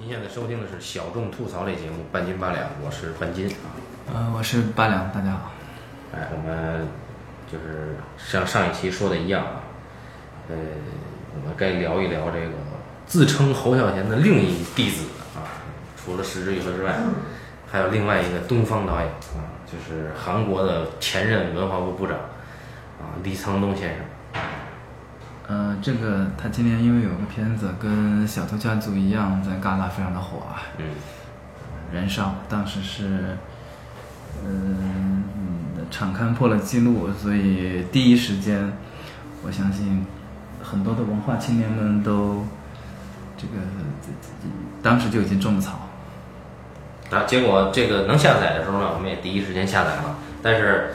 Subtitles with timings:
[0.00, 3.76] 您现在收听的是小众吐槽类节目《半斤八两》，我是半斤啊。
[4.10, 5.52] 呃，我是八两，大家好。
[6.14, 6.88] 哎，我们
[7.52, 9.60] 就是像上一期说的一样啊，
[10.48, 10.56] 呃，
[11.34, 12.48] 我们该聊一聊这个
[13.06, 15.04] 自称侯孝贤的另一弟子
[15.36, 15.44] 啊，
[16.02, 16.96] 除了石之予之外，
[17.70, 24.06] 还有另外一个东方导演啊，就是韩国的前任文化部部长啊，李沧东先生。
[25.80, 30.84] 呃，这个他今年因为有个片子跟《小偷家族》一样，在戛纳非常的火啊，嗯，
[31.94, 33.36] 《燃烧》当时是，
[34.46, 35.24] 嗯、
[35.90, 38.72] 场刊破了记录，所以第一时间，
[39.42, 40.04] 我相信
[40.62, 42.44] 很多的文化青年们都
[43.36, 43.54] 这个
[44.82, 45.88] 当时就已经种了草。
[47.10, 50.92] 啊，结果这个能下载的时候呢，我们也第一时间下载了，但是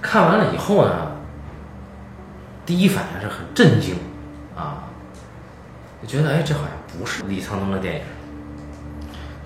[0.00, 1.12] 看完了以后呢，
[2.66, 3.94] 第一反应是很震惊
[4.56, 4.84] 啊，
[6.02, 8.02] 就觉得哎，这好像不是李沧东的电影。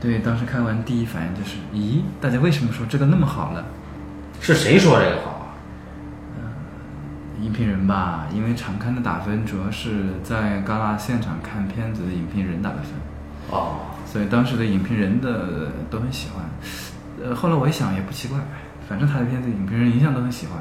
[0.01, 3.63] 对，当时看完第一反应就是，咦，大家为什么说这个那么好呢？
[4.41, 5.53] 是谁说这个好啊？
[7.43, 12.93] 影评人吧，因为场刊的打分主要是在戛纳现场看片子的影评人打的分，
[13.51, 16.45] 哦，所以当时的影评人的都很喜欢。
[17.23, 18.39] 呃，后来我一想也不奇怪，
[18.89, 20.57] 反正他的片子影评人一向都很喜欢。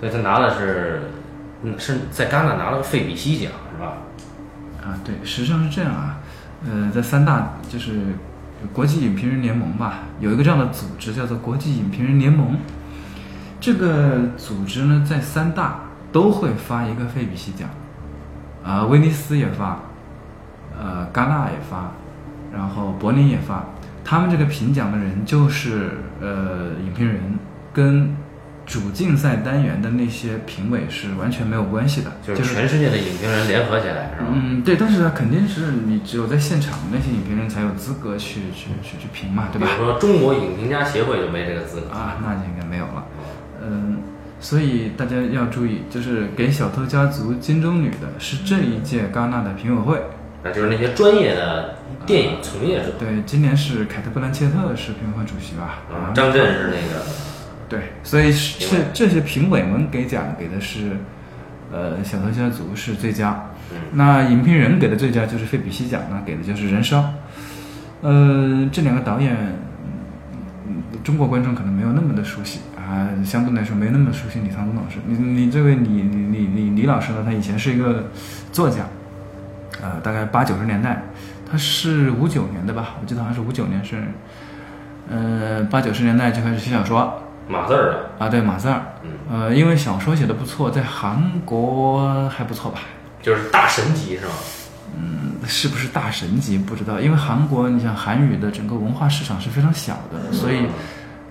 [0.00, 1.02] 所以他拿的是，
[1.66, 3.94] 嗯，是在戛纳拿了个费比西奖是吧？
[4.80, 6.20] 啊，对，实际上是这样啊，
[6.64, 8.14] 呃，在三大就是
[8.72, 12.56] 国际影评人联盟吧，有一个这样的组织叫做国际影评人联盟。
[13.58, 15.80] 这个组织呢，在三大
[16.12, 17.68] 都会发一个费比西奖，
[18.62, 19.80] 啊、威尼斯也发，
[20.78, 21.90] 呃，戛纳也发，
[22.54, 23.64] 然后柏林也发。
[24.04, 27.20] 他们这个评奖的人就是呃影评人，
[27.72, 28.14] 跟
[28.66, 34.28] 主竞赛单元的那些评委是完全没有关系的，就是全世界的影评人联合起来是吧？
[34.34, 39.80] 嗯，对，但是呢，肯定是你只有在现场那些影评人才有资格去去去去评嘛，对吧比？
[39.80, 41.90] 如说中国影评家协会就没这个资格。
[41.90, 43.06] 啊，那就应该没有了。
[43.62, 43.98] 嗯，
[44.40, 50.02] 所以大家要注意，就是给《小偷家族》金钟女的是这一届戛纳的评委会。
[50.42, 55.80] 那就是那些专业的电影从业者，对，今年是凯特·布兰切特是评委会主席吧？
[55.90, 57.04] 啊，张震是那个，
[57.68, 60.96] 对，所以是这这些评委们给奖给的是，
[61.72, 67.00] 呃，《小偷家族》是最佳，嗯那影评人给的最佳就是费比西奖呢，给的就是《燃烧》。
[68.02, 69.34] 呃，这两个导演，
[70.66, 74.98] 嗯中国观众可能没有那么的熟悉啊，相对来说没那么熟悉李沧东老师。
[75.06, 78.10] 你你这位李李李李李老师呢，他以前是一个
[78.52, 78.84] 作家，
[79.82, 81.02] 呃，大概八九十年代，
[81.50, 84.04] 他是五九年的吧，我记得好像是五九年生日，
[85.10, 92.80] 呃，八九十年代就开始写小说，码字儿的，啊，对，马字儿，嗯，呃，因为小说写的不错，在韩国还不错吧？
[93.22, 94.32] 就是大神级是吧？
[95.48, 100.66] 是不是大神级不知道，因为韩国你像韩语的整个文化市场是非常小的，所以，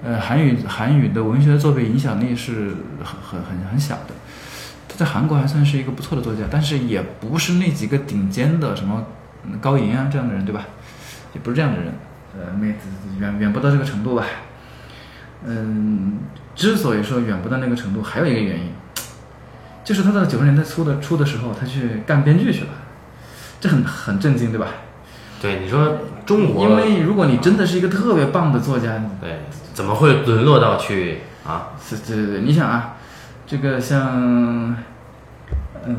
[0.05, 4.13] 呃，韩语韩语的文学作品影响力是很很很很小的。
[4.87, 9.03] 他在韩国还算是一个不错的作家，但是也不是那几个顶尖的什么
[9.43, 10.65] 嗯高银啊这样的人，对吧？
[11.33, 11.93] 也不是这样的人，
[12.37, 12.73] 呃，没
[13.19, 14.23] 远远不到这个程度吧。
[15.47, 16.19] 嗯，
[16.55, 18.71] 之所以说远不到那个程度，还有一个原因，
[19.83, 22.69] 就是他到九十年代初的初的时候，他去干编剧去了，
[23.59, 24.67] 这很很震惊，对吧？
[25.41, 29.41] 对，你说中国，因为如果你真的是一个特别棒的作家，对
[29.73, 31.69] 怎么会沦落到去啊？
[31.83, 32.95] 是，对对对，你想啊，
[33.45, 34.75] 这个像，
[35.83, 35.93] 呃，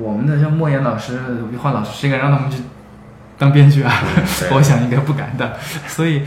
[0.00, 1.20] 我们的像莫言老师、
[1.52, 2.62] 余华老师，谁敢让他们去
[3.36, 3.92] 当编剧啊？
[4.50, 5.56] 我想应该不敢的。
[5.86, 6.22] 所以，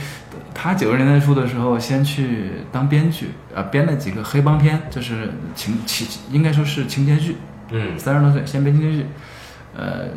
[0.53, 7.37] 他九十年代初的时候，先去当编剧，呃，编了几个黑帮片，就是情情，应该说是情节剧。
[7.71, 9.05] 嗯，三十多岁先编情节剧，
[9.75, 10.09] 呃，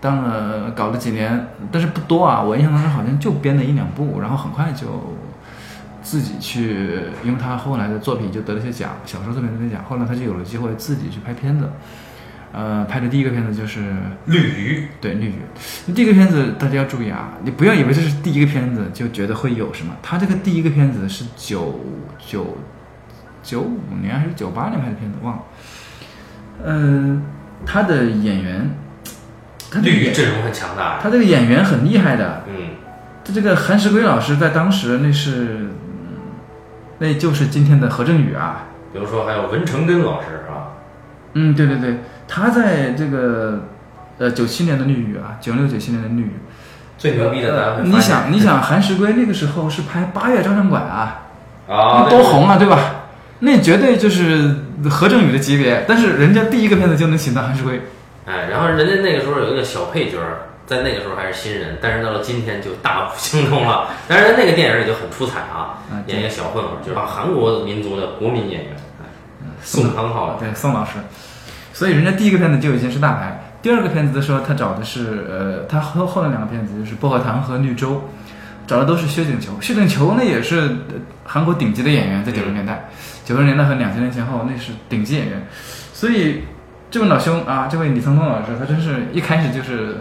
[0.00, 2.42] 当了搞了几年，但是不多啊。
[2.42, 5.16] 我印象当中好像就编了一两部，然后很快就
[6.02, 11.68] 自己去，因为他后来的作品就得了些奖，小说作品得了奖，后来他就有了机会自己去拍片子。
[12.52, 13.80] 呃，拍的第一个片子就是
[14.26, 15.30] 绿鱼，对《绿鱼》。
[15.86, 19.96] 那第一个片子大家要注意啊，你不要以为这是第一个片子就觉得会有什么。
[20.02, 21.80] 他这个第一个片子是九
[22.18, 22.58] 九
[23.42, 25.42] 九五年还是九八年拍的片子，忘了。
[26.64, 27.24] 嗯、
[27.64, 28.70] 他的演员，
[29.70, 30.98] 他的演绿鱼阵容很强大呀。
[31.02, 32.44] 他这个演员很厉害的。
[32.48, 32.54] 嗯，
[33.24, 35.70] 他这个韩石圭老师在当时那是，嗯
[36.98, 38.66] 那就是今天的何振宇啊。
[38.92, 40.76] 比如说还有文成根老师啊，
[41.32, 41.96] 嗯，对对对，
[42.26, 43.60] 他在这个
[44.18, 46.32] 呃九七年的绿雨啊，九六九七年的绿雨。
[46.98, 51.22] 最牛逼的大家会发现你想，你想，韩石圭那个时候是拍《八月照相馆》啊，
[51.68, 52.78] 啊，多红啊，对吧？
[53.40, 54.54] 那绝对就是
[54.88, 57.80] 何正宇的级别，但是人家第一个片子就能请到韩石圭，
[58.24, 60.18] 哎，然后人家那个时候有一个小配角
[60.64, 63.88] 在那个时候还是新人，但是到了今天就大步行动了。
[64.06, 69.04] 但是，那个电影也就很出彩啊，啊演一个小混混，就是韩国民族的国民演员，哎
[69.60, 70.36] 宋康昊。
[70.38, 70.92] 对宋老师，
[71.82, 73.42] 所以人家第一个片子就已经是大牌。
[73.60, 77.94] 第二个片子的时候，他找的是呃，他后后面两个片子就是《薄荷糖》和《绿洲》，
[78.68, 79.60] 找的都是薛景求。
[79.60, 80.94] 薛景求那也是呃
[81.24, 82.88] 韩国顶级的演员，在九十年代、
[83.24, 85.44] 九十年代和两千年前后那是顶级演员。
[85.92, 86.44] 所以
[86.88, 89.96] 这位老兄啊，这位李沧东老师，他真是一开始就是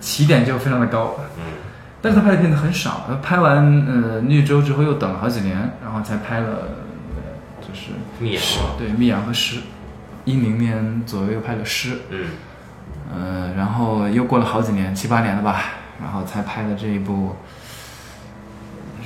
[0.00, 1.16] 起点就非常的高。
[1.36, 1.42] 嗯
[2.02, 3.56] 但是他拍的片子很少，他拍完
[3.86, 6.46] 呃《绿洲》之后又等了好几年，然后才拍了
[7.14, 7.20] 呃
[7.60, 8.42] 就是密阳
[8.78, 9.56] 对《密阳》和《诗》，
[10.24, 12.26] 一零年左右又拍了《诗》，嗯
[13.12, 15.64] 呃，然后又过了好几年，七八年了吧，
[16.00, 17.34] 然后才拍的这一部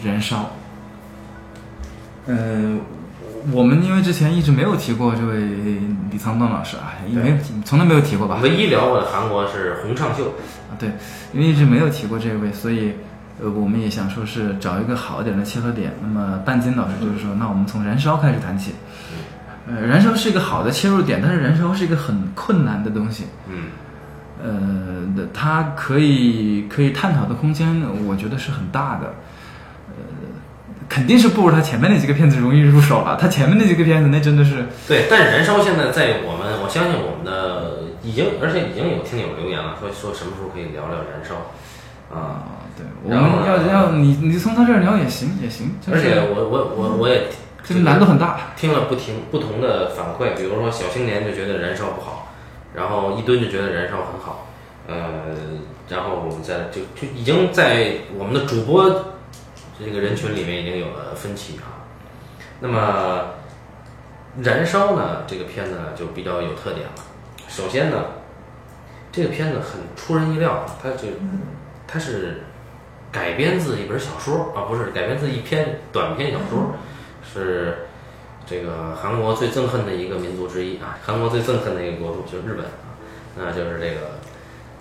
[0.06, 0.36] 《燃烧》。
[2.26, 2.78] 呃，
[3.52, 5.38] 我们因为之前一直没有提过这位
[6.10, 8.40] 李沧东老师啊，也没有从来没有提过吧？
[8.42, 10.34] 唯一聊过的韩国是洪尚秀。
[10.70, 10.90] 啊，对，
[11.32, 12.94] 因为一直没有提过这位，所以
[13.40, 15.92] 呃，我们也想说是找一个好一点的切合点。
[16.02, 18.74] 那么半斤老师就是说，那我们从燃烧开始谈起。
[19.66, 23.24] 呃，燃烧是一个好的切入点，但是燃烧是一个很困难的东西。
[23.48, 23.64] 嗯
[24.42, 29.14] 呃，的它可以可以探讨的空间，我觉得是很大的。
[29.88, 30.04] 呃，
[30.86, 33.16] 肯定是不如他前面那几个片子容易入手了。
[33.16, 41.36] 他前面那几个片子，那真的是对，但是燃烧现在在我们，我相信我们的已经，而且已经有听友留言了，说说什么时候可以聊聊燃烧
[42.14, 42.20] 啊。
[42.20, 47.28] 啊，对，我们要要你你从他这儿聊也行也行，就而且我我我我也
[47.64, 48.52] 这个难度很大。
[48.56, 52.28] 听了不停不同的反馈，比如说小青年就觉得燃烧不好，
[52.74, 54.46] 然后一吨就觉得燃烧很好，
[54.86, 55.34] 呃，
[55.88, 59.14] 然后我们在就就已经在我们的主播
[59.78, 61.82] 这个人群里面已经有了分歧啊。
[62.60, 63.30] 那么
[64.42, 66.92] 燃烧呢，这个片子呢就比较有特点了。
[67.48, 68.04] 首先呢，
[69.10, 71.08] 这个片子很出人意料，它就
[71.86, 72.44] 它是
[73.10, 76.74] 改编自一本小说啊，不是改编自一篇短篇小说，
[77.32, 77.86] 是
[78.46, 82.72] 这个韩国最憎恨的一个民族之一啊，韩国最憎恨的一个国度就是日本啊，
[83.36, 84.18] 那就是这个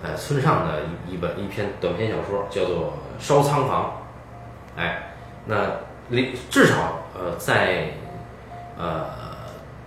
[0.04, 2.94] 呃村上的一一本一篇短篇小说叫做
[3.26, 4.04] 《烧仓房》，
[4.80, 5.56] 哎，那
[6.10, 7.92] 里至少呃在
[8.78, 9.06] 呃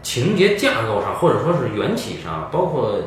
[0.03, 2.99] 情节架构上或者说是缘起上，包括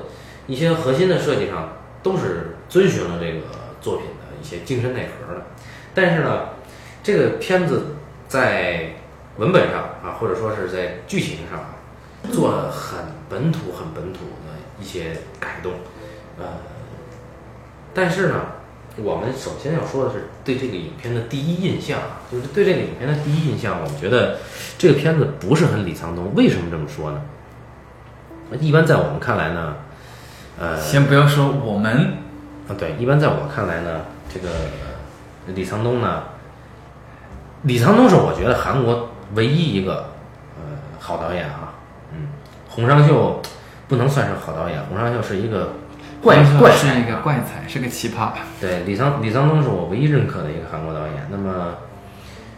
[0.45, 1.69] 一些核心的设计上，
[2.03, 3.39] 都是遵循了这个
[3.81, 5.41] 作品的一些精神内核的。
[5.95, 6.49] 但是呢，
[7.01, 7.95] 这个片子
[8.27, 8.93] 在
[9.39, 11.69] 文本上啊，或者说是在剧情上啊，
[12.31, 12.99] 做了很
[13.29, 15.71] 本土、很本土的一些改动，
[16.37, 16.45] 呃，
[17.93, 18.35] 但是呢，
[18.97, 24.39] 我们首先要说的是对这个影片的第一印象啊，就是对这个影片的第一印象，我们觉得
[24.77, 26.35] 这个片子不是很李沧东。
[26.35, 27.21] 为什么这么说呢？
[28.59, 29.75] 一般在我们看来呢，
[30.59, 32.17] 呃，先不要说我们，
[32.67, 34.01] 啊，对，一般在我看来呢，
[34.33, 36.23] 这个呃李沧东呢，
[37.61, 40.11] 李沧东是我觉得韩国唯一一个
[40.57, 41.73] 呃好导演啊，
[42.13, 42.27] 嗯，
[42.67, 43.41] 洪尚秀
[43.87, 45.73] 不能算是好导演，洪尚秀是一个
[46.21, 48.31] 怪怪是才一个怪才，是个奇葩。
[48.59, 51.15] 对，李沧李沧东是我唯一认可的一个韩国导演。
[51.31, 51.75] 那么，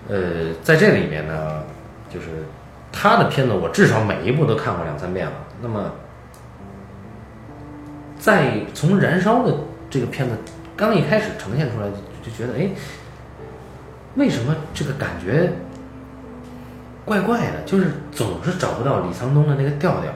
[0.07, 1.63] 呃，在这里面呢，
[2.09, 2.27] 就是
[2.91, 5.33] 他的片子，我至少每一部都看过两三遍了。
[5.62, 5.92] 那么，
[8.18, 9.56] 在从《燃烧》的
[9.90, 10.35] 这个片子
[10.75, 12.69] 刚一开始呈现出来，就就觉得，哎，
[14.16, 15.51] 为什么这个感觉
[17.03, 17.61] 怪怪的？
[17.65, 20.11] 就是总是找不到李沧东的那个调调。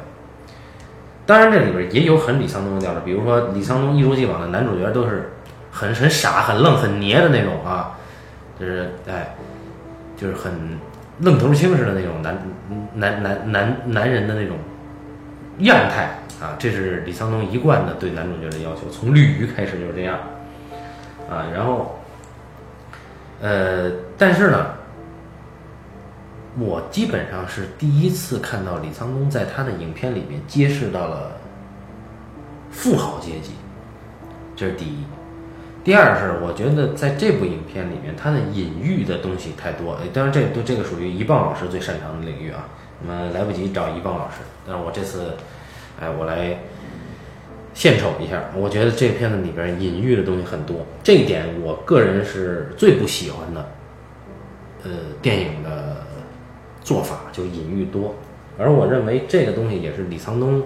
[1.26, 5.32] 当然，这里边也有很李沧东的调调，比如说李沧东一如既往的男主角都是
[5.72, 7.98] 很很傻、很愣、很黏的那种啊，
[8.60, 9.36] 就是哎，
[10.16, 10.54] 就是很
[11.22, 12.38] 愣头青似的那种男
[12.94, 14.56] 男男男男人的那种
[15.60, 20.20] 样态啊，这是李沧东一贯的对男主角的要求，从绿鱼开始就是这样
[21.28, 22.00] 啊，然后
[23.42, 24.68] 呃，但是呢。
[26.58, 31.32] 我基本上是第一次看到李沧东在他的影片里面揭示到了
[32.72, 33.52] 富豪阶级，
[34.56, 35.04] 这是第一。
[35.84, 39.98] 第二是我觉得在这部影片里面，他的隐喻的东西太多。
[40.14, 42.66] 当然这对这个属于一棒老师最擅长的领域啊。
[43.06, 45.34] 那么来不及找一棒老师，但是我这次，
[46.00, 46.58] 哎，我来
[47.74, 48.42] 献丑一下。
[48.56, 53.70] 我觉得这片子里边隐喻的东西很多，这一点我个人是最不喜欢的。
[54.86, 55.95] 呃，电影的
[56.86, 58.16] 做法就隐喻多，
[58.60, 60.64] 而我认为这个东西也是李沧东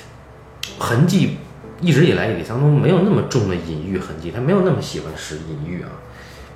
[0.78, 1.36] 痕迹
[1.80, 5.90] 一直以来，李沧东没有那么重的隐喻痕迹，他没有那么喜欢使隐喻啊。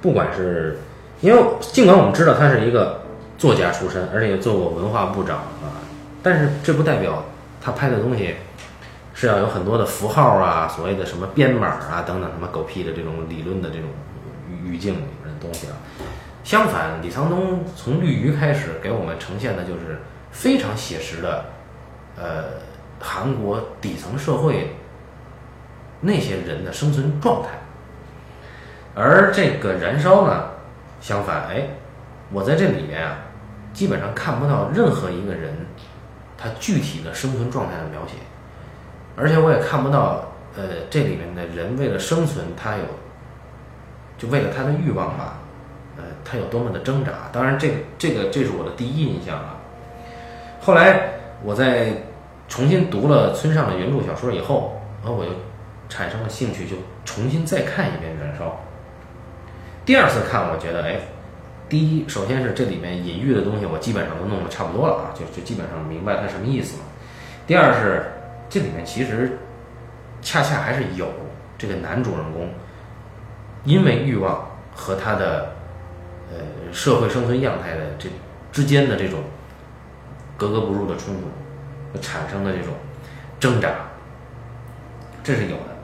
[0.01, 0.79] 不管是
[1.21, 3.03] 因为尽管我们知道他是一个
[3.37, 5.83] 作家出身，而且也做过文化部长啊，
[6.23, 7.25] 但是这不代表
[7.61, 8.37] 他拍的东西
[9.13, 13.89] 是要有很多的符号啊，所谓的什么编码啊等等什么狗屁的这种理论的这种
[14.65, 15.75] 语境里面的东西啊。
[16.45, 19.99] 相反，李沧东从绿鱼开始给我们呈现的就是
[20.31, 21.45] 非常写实的，
[22.17, 22.45] 呃，
[23.01, 24.77] 韩国底层社会
[26.03, 27.49] 那些人的生存状态。
[28.95, 30.51] 而这个燃烧呢，
[31.01, 31.67] 相反，哎，
[32.31, 33.17] 我在这里面啊，
[33.73, 35.57] 基本上看不到任何一个人
[36.37, 38.17] 他具体的生存状态的描写，
[39.17, 42.85] 而且我也看不到，呃，这里面的人为了生存，他有
[44.19, 45.39] 就为了他的欲望吧，
[46.25, 47.13] 他有多么的挣扎。
[47.33, 49.57] 当然，这个这个这是我的第一印象啊。
[50.61, 51.11] 后来
[51.43, 51.89] 我在
[52.49, 55.31] 重新读了村上的原著小说以后，然后我又
[55.89, 58.47] 产生了兴趣，就重新再看一遍《燃烧》。
[59.85, 60.97] 第二次看，我觉得，哎，
[61.69, 66.85] 第一，首先是这里面隐喻的东西，我基本上都弄得差不多了啊，就就基本上明白它什么意思了。
[67.47, 68.05] 第二是
[68.49, 69.39] 这里面其实
[70.23, 71.09] 恰恰还是有
[71.59, 72.49] 这个男主人公
[73.65, 75.55] 因为欲望和他的
[76.31, 78.09] 呃社会生存样态的这
[78.53, 79.21] 之间的这种
[80.37, 82.75] 格格不入的冲突产生的这种
[83.39, 83.71] 挣扎，
[85.23, 85.77] 这是有的。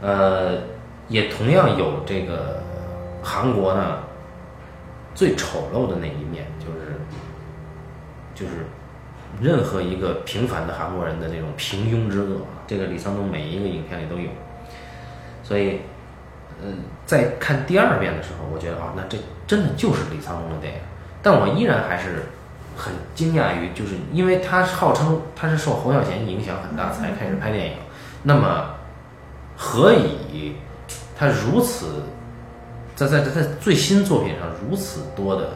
[0.00, 0.62] 呃，
[1.08, 2.60] 也同样有这个。
[3.24, 4.00] 韩国呢，
[5.14, 6.98] 最丑陋的那一面就是，
[8.34, 8.66] 就是
[9.40, 14.28] 任何一个平凡的韩国人的那种平庸之恶，这个李沧东每一个影片里都有。
[15.44, 15.82] 所以，
[16.60, 20.80] 嗯，在看第二遍的时候，我觉得啊，那这真的就是李沧东的电影。
[21.22, 22.24] 但我依然还是
[22.76, 27.76] 很惊讶于，就是因为他号称他是受侯孝贤影响很大才开始拍电影，
[28.22, 28.74] 那么
[29.56, 30.54] 何以
[31.18, 32.02] 他如此？
[32.94, 35.54] 在在在最新作品上如此多的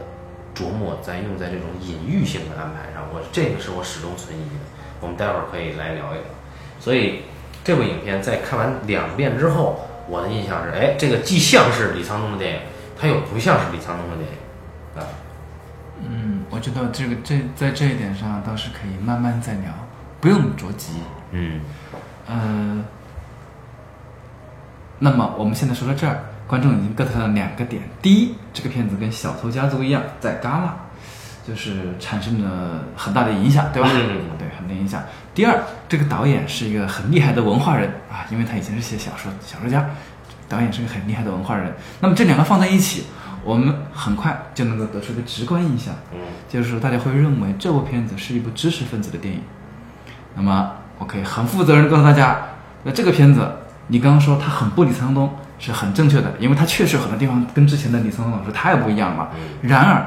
[0.55, 4.57] 琢磨，在用在这种隐喻性的安排上，我这个是我始终存疑的。
[5.01, 6.25] 我们待会儿可以来聊一聊。
[6.81, 7.21] 所以
[7.63, 12.61] 这部影片在看完两遍之后，我的印象是：哎，这个既像是李沧东的电影，
[12.99, 15.07] 它又不像是李沧东的电影啊。
[16.01, 19.73] 嗯，我觉得这个这在这一点上倒是可以慢慢再聊，
[20.21, 20.93] 不用着急。
[21.33, 21.61] 嗯，
[22.27, 22.85] 呃，
[24.99, 26.19] 那么我们现在说到这儿。
[26.49, 30.77] 观众已经 get 了两个点：第一，这个片子跟《小偷家族》一样，在戛纳，
[31.47, 33.89] 就是产生了很大的影响，对吧？
[34.39, 35.03] 对，很大影响。
[35.35, 39.89] 第二，这个导演是一个很厉害的文化人啊，因为他以前是写小说小说家，
[40.49, 41.73] 导演是个很厉害的文化人。
[42.01, 43.05] 那么这两个放在一起，
[43.45, 49.41] 我们很快就能够得出一个直观印象，嗯，就是说大家会认为这部片子是一部知识分子的电影。
[50.35, 52.39] 那么我可以很负责任的告诉大家，
[52.83, 53.49] 那这个片子，
[53.87, 55.33] 你刚刚说他很不李沧东。
[55.59, 59.31] 是很正确的，因为他确实很多地方跟之前的李沧东老师太不一样了。
[59.63, 60.07] 然而，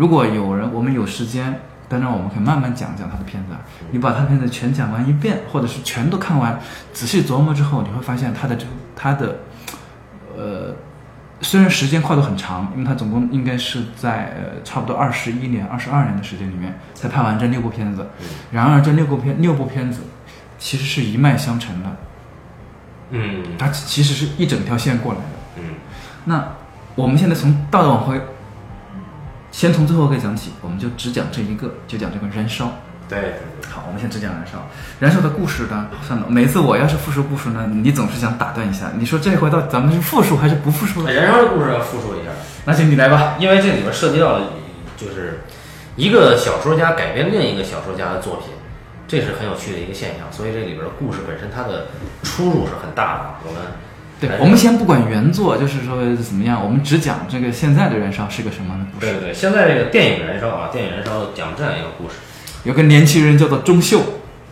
[0.00, 3.50] 如果有人我们有时间，当然我们可以慢慢讲讲他的片子。
[3.90, 6.58] 你把他片子全讲完一遍，或者是全都看完，
[6.90, 8.64] 仔细琢磨之后，你会发现他的这
[8.96, 9.40] 他的，
[10.34, 10.74] 呃，
[11.42, 18.06] 虽然时间跨度很长，因为他总共应该是在呃差不多二十一年、二十二年的时间里面才拍完这六部片子。
[18.50, 20.00] 然而这六部片六部片子
[20.58, 21.96] 其实是一脉相承的。
[23.10, 25.26] 嗯，它其实是一整条线过来的。
[25.58, 25.62] 嗯，
[26.24, 26.42] 那
[26.94, 28.18] 我们现在从倒着往回，
[29.50, 32.70] 先从最后一个讲起，我们就只讲这一个，就讲这个燃烧。
[33.08, 33.34] 对，
[33.68, 34.64] 好，我们先只讲燃烧。
[35.00, 38.92] 燃烧的故事呢，算了，每次我要是复述故事呢，你总是想打断一下。
[38.96, 41.12] 你说这回到咱们是复述还是不复述呢？
[41.12, 42.30] 燃烧的故事要复述一下，
[42.64, 44.46] 那行你来吧，因为这里面涉及到了，
[44.96, 45.40] 就是
[45.96, 48.46] 一个小说家改编另一个小说家的作品。
[49.08, 51.88] 这是很有趣的一个现象，所以这里边的故事本身它的
[52.22, 53.34] 出入是很大的。
[53.44, 53.60] 我们
[54.20, 59.06] 对，我们先不管原作，就是说怎么样，我们只讲这个现在的燃烧是个什么故事。
[59.06, 62.16] 对对对，现在这个电影燃烧啊，电影燃烧讲这样一个故事，
[62.64, 64.00] 有个年轻人叫做钟秀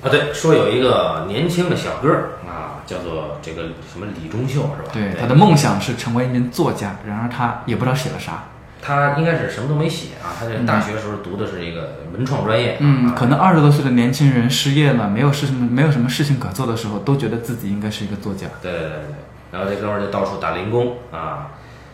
[0.03, 2.11] 啊，对，说有一个年轻的小哥
[2.49, 4.91] 啊，叫做这个什么李钟秀是吧？
[4.93, 8.45] 对，他的梦想是成为一名作家，然而他也不知道写了啥。
[8.81, 12.77] 他应该是什么都没写啊，他在大学时候读的是一个文创专业。
[12.79, 18.47] 嗯，可能二十多岁的年轻人失业了，没有事什么没有什么事情可做的时候，都觉得自己应该是一个作家。
[18.63, 19.01] 对对对对，
[19.51, 21.53] 然后这哥们儿就到处打零工啊，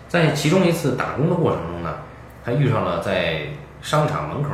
[0.09, 1.97] 在其中一次打工的过程中呢，
[2.45, 3.43] 他遇上了在
[3.83, 4.51] 商场门口，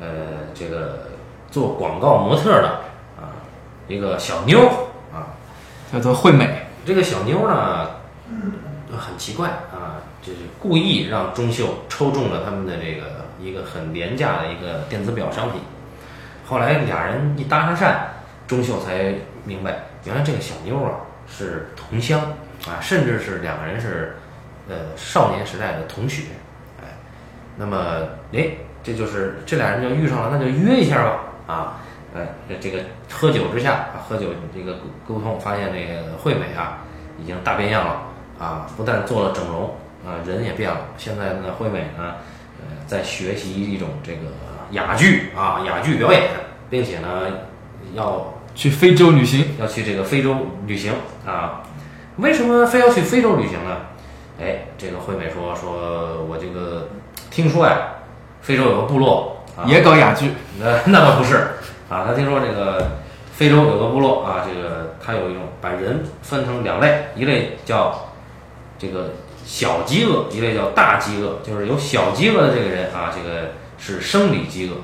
[0.00, 0.06] 呃，
[0.54, 1.08] 这个
[1.50, 2.68] 做广告模特的
[3.16, 3.34] 啊
[3.88, 4.60] 一个小妞
[5.12, 5.34] 啊，
[5.92, 6.66] 叫做惠美。
[6.84, 7.90] 这个小妞呢，
[8.96, 10.02] 很奇怪啊。
[10.20, 15.60] 就是故意让钟秀抽中了他们的这个一个很廉价的一个电子表商品，
[16.44, 17.94] 后来俩人一搭上讪，
[18.46, 19.14] 钟秀才
[19.44, 20.90] 明白，原来这个小妞啊
[21.26, 22.20] 是同乡
[22.66, 24.16] 啊，甚至是两个人是
[24.68, 26.24] 呃少年时代的同学，
[26.82, 26.86] 哎，
[27.56, 28.48] 那么哎
[28.82, 31.80] 这就是这俩人就遇上了，那就约一下吧啊，
[32.14, 32.26] 哎，
[32.60, 32.80] 这个
[33.10, 34.74] 喝酒之下啊，喝酒这个
[35.06, 36.78] 沟沟通，发现这个惠美啊
[37.20, 38.02] 已经大变样了
[38.38, 39.74] 啊，不但做了整容
[40.06, 40.80] 啊，人也变了。
[40.96, 42.14] 现在呢，惠美呢，
[42.60, 44.28] 呃，在学习一种这个
[44.70, 46.30] 哑剧啊，哑剧表演，
[46.70, 47.08] 并且呢，
[47.94, 50.92] 要去非洲旅行，要去这个非洲旅行
[51.26, 51.62] 啊。
[52.18, 53.76] 为什么非要去非洲旅行呢？
[54.40, 56.88] 哎，这个惠美说说我这个
[57.30, 57.78] 听说呀，
[58.40, 61.36] 非洲有个部落啊，也搞哑剧，那那倒不是
[61.88, 62.90] 啊，他听说这个
[63.32, 68.10] 非洲有个部落啊，这个他有一种把人分成两类，一类叫
[68.78, 69.10] 这个
[69.44, 74.74] 小饥饿，一类叫大饥饿，就是有小饥饿的这个人啊，这个是生理饥饿；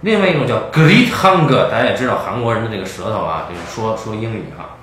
[0.00, 4.77] 另外一种叫 great hunger，大家也知道韩国人的这个舌头啊，就是说说英语啊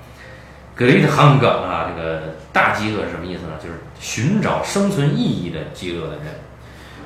[0.76, 2.20] ，great hunger 啊，这个
[2.52, 3.52] 大饥饿是什么意思呢？
[3.62, 6.24] 就是寻找生存意义的饥饿的人。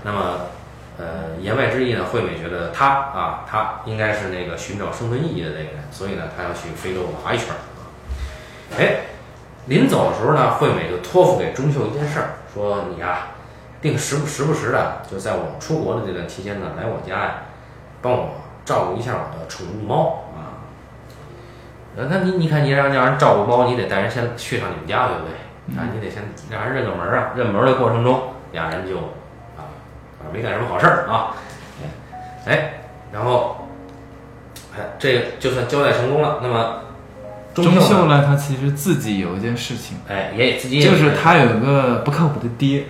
[0.02, 0.40] 那么
[0.98, 7.88] 呃，言外之意呢，惠美觉得他啊，他应该是那个寻找生存意义的那个人，所以呢，他要去非洲玩一圈儿啊。
[8.78, 9.00] 哎，
[9.66, 13.28] 临走的时候呢，惠美就托付给钟秀一件事儿，说你呀，
[13.80, 17.34] 定时不时不时的，就在我出国的这段期间呢，来我家呀，
[18.02, 18.34] 帮我
[18.64, 20.24] 照顾一下我的宠物猫。
[21.96, 25.78] 呃，那你你看，你让让人照顾猫，你得带人先去趟你们家，对不对？
[25.78, 28.20] 啊，你得先让人认个门儿啊，认门儿的过程中，
[28.52, 28.96] 俩人就
[29.56, 29.66] 啊，
[30.18, 31.34] 反正没干什么好事儿啊。
[31.82, 32.72] 哎，哎，
[33.12, 33.68] 然后，
[34.76, 36.38] 哎，这个就算交代成功了。
[36.42, 36.80] 那么，
[37.54, 42.86] 钟秀呢，他其实自己有一件事情，哎，也自己也就是他有一个不靠谱的爹，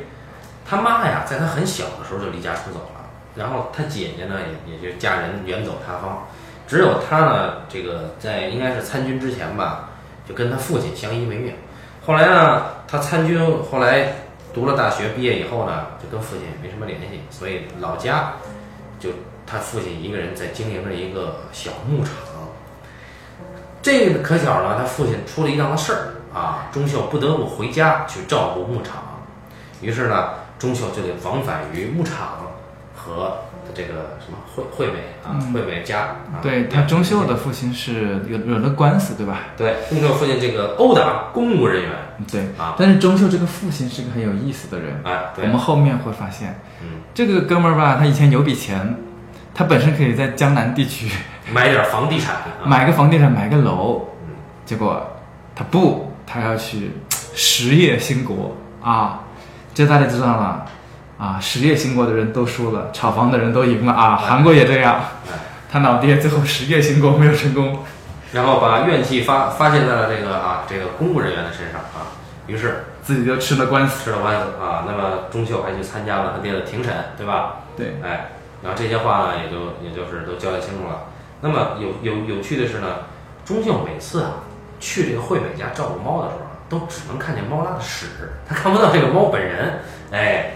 [0.66, 3.00] 他妈呀，在他很小的时候就离家出走了，
[3.34, 4.36] 然后他姐姐呢
[4.68, 6.26] 也也就嫁人远走他方，
[6.70, 9.88] 只有他呢，这个在应该是参军之前吧，
[10.24, 11.52] 就跟他父亲相依为命。
[12.06, 14.12] 后来呢，他参军，后来
[14.54, 18.34] 读了大学，毕业以后呢，就跟父亲也没什么联系，所以老家
[19.00, 19.10] 就
[19.48, 22.14] 他父亲一个人在经营着一个小牧场。
[23.82, 29.02] 这个可巧呢，他父亲出了一档子事儿啊，钟秀不得不回家去照顾牧场。
[29.80, 32.46] 于是呢，钟秀就得往返于牧场
[32.94, 33.38] 和
[33.74, 35.52] 这个什么惠惠美啊，嗯。
[35.52, 36.00] 惠美家。
[36.00, 39.40] 啊对他钟秀的父亲是有惹了官司，对吧？
[39.56, 41.90] 对钟秀父亲这个殴打公务人员
[42.30, 45.44] 对啊，但是钟秀这个父亲是个很有意思的人，哎，对。
[45.46, 48.96] 我们，后面会发现，嗯，这个哥们儿吧，他以前有笔钱，
[49.54, 51.08] 他本身可以在江南地区
[51.52, 54.34] 买点房地产啊， 买个房地产，买个楼，嗯。
[54.64, 55.04] 结果
[55.54, 56.92] 他不，他要去
[57.34, 59.20] 实业兴国啊，
[59.74, 60.64] 这大家知道了
[61.20, 64.94] 啊，实业兴国的人都输了，炒房的人都赢了啊，韩国也这样，
[65.30, 65.36] 哎，
[65.70, 67.80] 他老爹最后实业兴国没有成功，
[68.32, 74.84] 然后把怨气发发泄在了这个啊这个公务人员的身上啊，于是自己就吃了官司，吃了官司啊。
[74.86, 77.56] 那么钟秀还去参加了他爹的庭审，对吧？
[77.76, 78.30] 对，哎，
[78.62, 81.04] 然后这些话呢，也就也就是都交代清楚了。
[81.42, 82.86] 那么有有有趣的是呢，
[83.44, 84.30] 钟秀每次啊
[84.78, 88.06] 去这个惠美家照顾猫的时候，都只能看见猫拉的屎，
[88.48, 89.80] 他看不到这个猫本人。
[90.12, 90.52] 哎，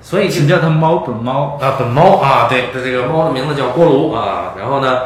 [0.00, 4.54] 所以请叫他猫本猫，啊，本猫啊，对，它这个猫的名字叫锅炉啊。
[4.58, 5.00] 然后呢，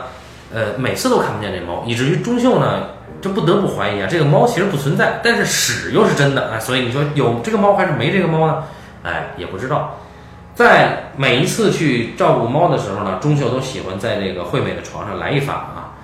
[0.54, 2.88] 呃，每次都看不见这猫，以至于钟秀呢，
[3.20, 6.58] 就不得不怀疑啊，这个猫其实不存在，但是屎又是真的啊。
[6.58, 8.64] 所以你说有这个猫还是没这个猫呢？
[9.02, 9.98] 哎，也不知道。
[10.54, 15.94] 在每一次去照顾猫的时候呢，钟秀都喜欢在这个惠美的床上来一发啊，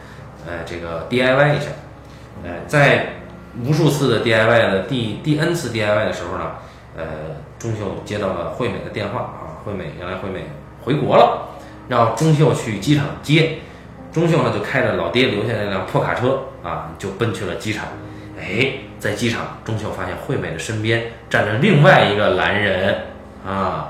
[0.46, 1.66] 呃，这个 DIY 一下。
[2.42, 3.06] 呃，在
[3.62, 6.52] 无数次的 DIY 的第第 N 次 DIY 的时候呢，
[6.96, 7.04] 呃，
[7.58, 10.46] 钟秀接到了惠美的电话啊，惠美原来惠美
[10.82, 11.48] 回国了，
[11.88, 13.58] 让钟秀去机场接。
[14.12, 17.86] 钟秀呢就开着老爹留下那辆破卡车啊，就奔去了机场。
[18.40, 22.96] 哎，在机场，钟秀发现惠美的身边站着另外一个男人
[23.44, 23.88] 啊，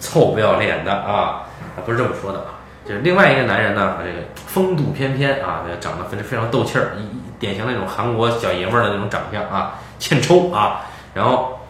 [0.00, 1.42] 臭不要脸的啊，
[1.84, 6.92] 不是这么说的啊，就是另外一个男人呢，这个风度翩翩啊，长得非常非常逗气儿，
[7.38, 11.60] 典型那种韩国小爷们儿的那种长相啊，欠抽啊，然后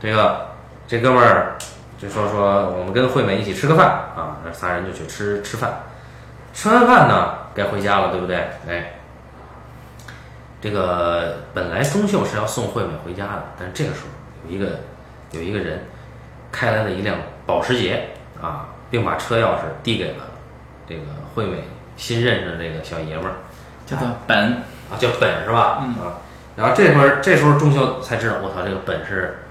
[0.00, 0.48] 这个
[0.86, 1.56] 这哥们儿
[1.98, 5.72] 就说说我们跟惠美一起吃个饭啊，那仨人就去吃吃饭，
[6.52, 8.36] 吃完饭呢该回家了，对不对？
[8.68, 8.92] 哎，
[10.60, 14.08] 这个本来钟秀是要送惠美回家的，但是这个时候
[14.48, 14.78] 有一个
[15.32, 15.82] 有一个人
[16.52, 20.24] 开来了一辆保时捷啊，并把车钥匙递给了
[20.86, 21.02] 这个
[21.34, 21.64] 惠美
[21.96, 23.32] 新认识的这个小爷们儿。
[23.86, 24.52] 叫做本，
[24.90, 25.78] 啊，叫本是吧？
[25.82, 25.94] 嗯。
[26.04, 26.18] 啊，
[26.56, 29.45] 然后这会儿这时候钟秀才知道，我操，这个本是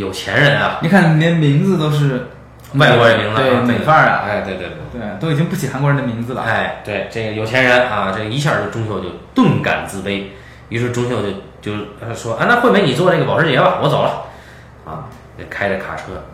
[0.00, 2.26] 有钱人啊，你看连名字都是
[2.74, 4.76] 外国人名字啊，对美范儿啊，哎，对对对。
[4.92, 10.24] 对，都已经不起韩国人的名字了，哎，对，这个有钱人啊，这一下就钟秀就顿感自卑，
[10.68, 11.30] 于是钟秀就
[11.62, 14.24] 就呃说啊，那惠美你坐这个保时捷吧，我走了，
[14.84, 15.06] 啊，
[15.38, 16.24] 这开着卡车。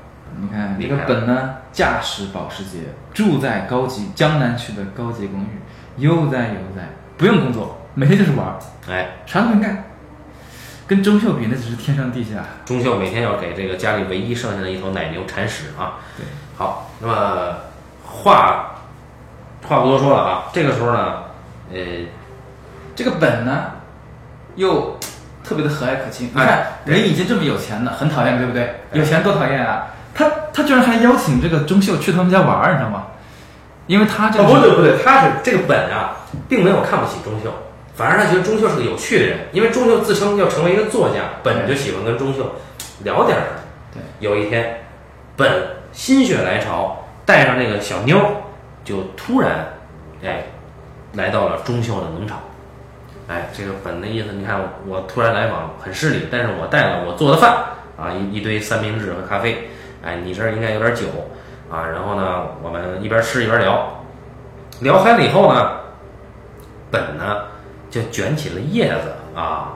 [0.40, 2.78] 你看一个本呢，驾驶保时捷，
[3.12, 5.60] 住在高级江南区的高级公寓，
[5.98, 8.56] 悠哉悠哉，不用工作，每天就是玩儿，
[8.90, 9.84] 哎，啥都没干。
[10.86, 12.44] 跟钟秀比，那只是天上地下。
[12.64, 15.98] 钟秀每天要给这个家里唯一剩下的一头奶牛铲屎啊。
[16.16, 16.24] 对，
[16.56, 17.56] 好，那么
[18.04, 18.74] 话
[19.66, 21.22] 话不多说了啊，这个时候呢，
[21.72, 21.78] 呃，
[22.94, 23.72] 这个本呢，
[24.54, 24.98] 又
[25.42, 26.30] 特别的和蔼可亲。
[26.32, 28.80] 你哎看，人已经这么有钱了，很讨厌，对不对？
[28.92, 29.86] 有钱多讨厌啊！
[30.14, 33.06] 他他居然还邀请这个钟秀去他们家玩儿，你知道吗？
[33.86, 36.16] 因为他这不对不对，他是这个本啊，
[36.48, 37.52] 并没有看不起钟秀，
[37.96, 42.54] 反而他觉得钟秀是个有趣的人，因为钟秀自称要成为一个作家，本就喜欢跟钟秀
[43.02, 43.44] 聊点儿。
[43.92, 44.84] 对，有一天，
[45.34, 45.50] 本
[45.92, 48.26] 心血来潮，带上那个小妞儿，
[48.84, 49.66] 就突然，
[50.22, 50.44] 哎，
[51.14, 52.38] 来到了钟秀的农场。
[53.28, 57.56] 哎，这个本的意思，你看我我突然来访很失礼，但是我带了我做的饭
[57.96, 59.70] 啊，一一堆三明治和咖啡。
[60.04, 61.06] 哎，你这儿应该有点酒
[61.70, 64.04] 啊，然后呢，我们一边吃一边聊，
[64.80, 65.80] 聊嗨了以后呢，
[66.90, 67.38] 本呢
[67.90, 69.74] 就卷起了叶子啊，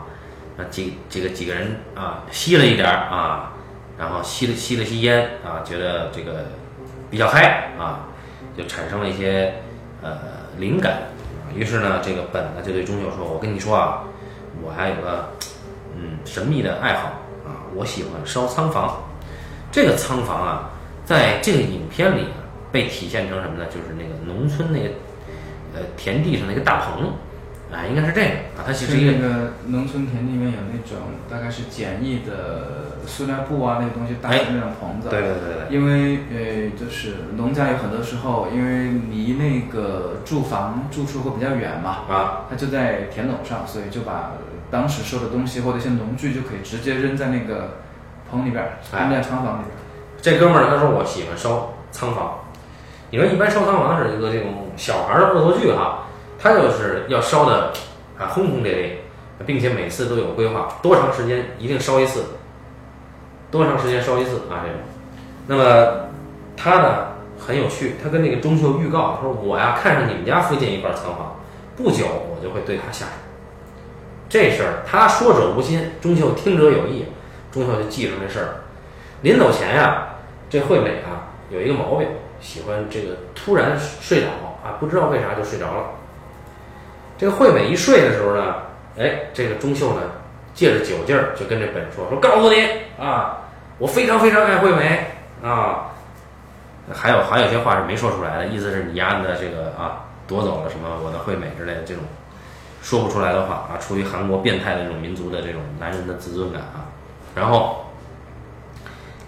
[0.56, 3.52] 那几几个几个人啊吸了一点儿啊，
[3.98, 6.46] 然后吸了吸了吸烟啊，觉得这个
[7.10, 8.06] 比较嗨啊，
[8.56, 9.54] 就产生了一些
[10.02, 10.18] 呃
[10.58, 10.98] 灵感。
[11.54, 14.04] 于是呢，这个本呢就对钟秀说：“我跟你说啊，
[14.62, 15.30] 我还有个
[15.96, 17.08] 嗯神秘的爱好
[17.44, 19.02] 啊，我喜欢烧仓房。
[19.72, 20.70] 这个仓房啊，
[21.04, 22.34] 在这个影片里呢，
[22.70, 23.64] 被体现成什么呢？
[23.66, 24.90] 就是那个农村那个
[25.74, 27.12] 呃田地上那个大棚，
[27.72, 28.26] 啊，应该是这个
[28.58, 30.98] 啊，它其实一个那个农村田里面有那种
[31.30, 35.08] 大概是简易的塑料布啊，那个东西搭的那种棚子。
[35.08, 44.32] 对对对对，因为呃，就是农家有很多时候，因为离那个住房住处会比较远嘛，啊，他就在田垄上，所以就把
[44.70, 47.78] 当时收的东西或者一些农具就可以直接扔在那个
[48.28, 49.78] 棚里边儿，哎扔在仓房里边儿。
[50.20, 52.40] 这哥们儿他说我喜欢烧仓房，
[53.10, 56.08] 你说一般烧仓房是一个这种小孩儿的恶作剧哈，
[56.42, 57.72] 他就是要烧的
[58.18, 58.98] 啊轰轰烈烈，
[59.44, 62.24] 并且每次都有规划，多长时间一定烧一次，
[63.50, 64.80] 多长时间烧一次啊这种。
[65.46, 66.08] 那么
[66.56, 71.36] 他呢很有趣，他跟那个钟秀预告他说我呀看上你们家附近一块仓房，
[71.76, 73.12] 不久我就会对他下手。
[74.28, 77.04] 这事儿他说者无心，钟秀听者有意，
[77.52, 78.54] 钟秀就记上这事儿了。
[79.22, 80.14] 临走前呀、
[80.48, 82.08] 这惠美啊有一个毛病，
[82.40, 84.28] 喜欢这个突然睡着
[84.64, 85.90] 啊，不知道为啥就睡着了。
[87.20, 88.54] 这个惠美一睡的时候呢，
[88.98, 90.00] 哎，这个钟秀呢
[90.54, 92.66] 借着酒劲儿就跟这本说说，告诉你
[92.98, 93.40] 啊，
[93.76, 95.04] 我非常非常爱惠美
[95.42, 95.88] 啊。
[96.94, 102.02] 还有还有些话是没说出来的，意思是你丫的这个啊夺走了什么我的惠美之类的这种
[102.80, 106.88] 说不出来的话啊，出于韩国变态的这种民族的这种男人的自尊感啊，
[107.34, 107.84] 然后。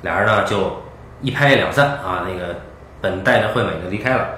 [0.01, 0.83] 俩人呢就
[1.21, 2.57] 一拍两散啊，那个
[3.01, 4.31] 本带着惠美就离开了。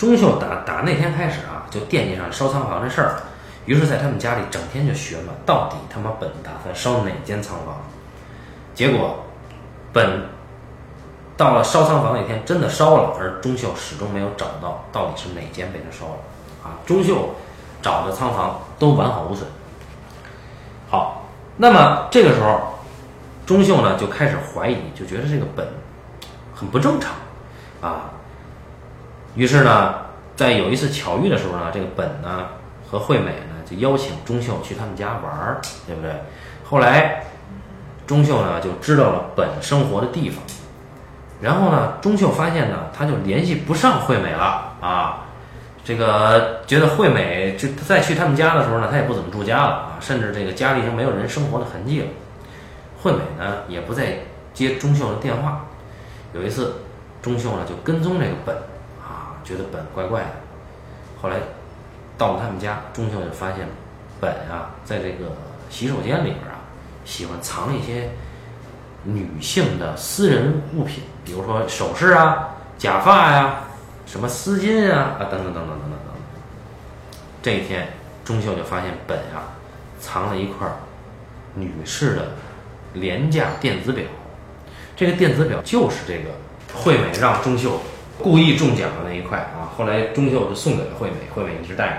[0.00, 3.20] 钟秀打打那天开始啊，就惦记上烧仓房这事儿，
[3.66, 7.76] 于是在他们家里整天就学嘛，到底他妈本打算烧哪间仓房？
[8.74, 9.26] 结果
[9.92, 10.22] 本
[11.36, 16.14] 到了烧仓房那天真的烧了，而钟秀始终没有找到到底是哪间被他烧了
[16.64, 16.80] 啊。
[16.86, 17.34] 钟秀
[17.82, 19.46] 找的仓房都完好无损。
[20.88, 21.26] 好，
[21.58, 22.58] 那么这个时候。
[23.44, 25.66] 钟秀呢就开始怀疑，就觉得这个本
[26.54, 27.12] 很不正常
[27.82, 28.12] 啊。
[29.40, 29.94] 于是呢，
[30.36, 32.48] 在有一次巧遇的时候呢，这个本呢
[32.86, 36.12] 和惠美呢就邀请钟秀去他们家玩儿，对不对？
[36.62, 37.24] 后来
[38.06, 40.44] 钟秀呢就知道了本生活的地方，
[41.40, 45.24] 然后呢，钟秀发现呢他就联系不上惠美了啊。
[45.82, 52.06] 这个觉得惠美就再去他们家的时候呢，他也不怎么住家了啊，甚至这个家里已经没有人生活的痕迹了。
[53.02, 54.18] 惠美呢也不再
[54.52, 55.64] 接钟秀的电话。
[56.34, 56.74] 有一次，
[57.22, 58.54] 钟秀呢就跟踪这个本，
[59.50, 60.30] 觉得本怪怪的，
[61.20, 61.38] 后来
[62.16, 63.68] 到了他们家，钟秀就发现了
[64.20, 65.32] 本啊，在这个
[65.68, 66.62] 洗手间里边啊，
[67.04, 68.10] 喜欢藏一些
[69.02, 73.62] 女性的私人物品，比如说首饰啊、假发呀、
[74.06, 76.14] 什么丝巾啊啊等等等等等等等。
[77.42, 77.88] 这一天，
[78.24, 79.50] 钟秀就发现本啊
[79.98, 80.68] 藏了一块
[81.54, 82.28] 女士的
[82.94, 84.04] 廉价电子表，
[84.94, 86.30] 这个电子表就是这个
[86.72, 87.80] 惠美让钟秀。
[88.22, 89.72] 故意中奖的那一块啊。
[89.76, 91.96] 后来钟秀就送给了惠美，惠美一直带着。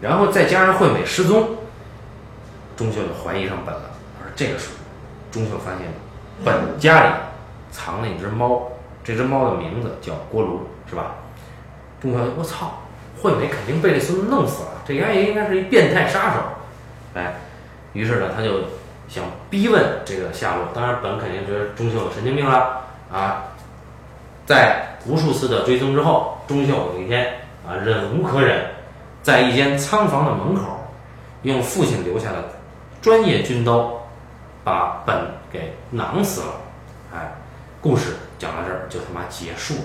[0.00, 1.56] 然后再加上惠美失踪，
[2.76, 3.90] 钟秀就怀疑上本了。
[4.20, 4.74] 而这个时候，
[5.30, 5.88] 钟秀发现
[6.44, 7.12] 本家里
[7.70, 8.68] 藏了一只猫，
[9.02, 11.16] 这只猫的名字叫锅炉，是吧？
[12.00, 12.82] 钟秀，我操，
[13.20, 16.40] 惠美肯定被这孙子弄死了，这丫也应该是一变态杀手。
[17.14, 17.34] 哎，
[17.92, 18.64] 于是呢，他就。
[19.10, 22.82] 想逼问这个下落，当然本肯定觉得钟秀有神经病了，
[23.12, 23.42] 啊，
[24.46, 28.66] 在无数次的追踪之后，钟秀有一天啊忍无可忍，
[29.22, 30.78] 在一间仓房的门口，
[31.42, 32.44] 用父亲留下的
[33.00, 34.06] 专业军刀
[34.62, 36.46] 把本给囊死了。
[37.14, 37.32] 哎，
[37.80, 39.80] 故事讲到这儿就他妈结束了。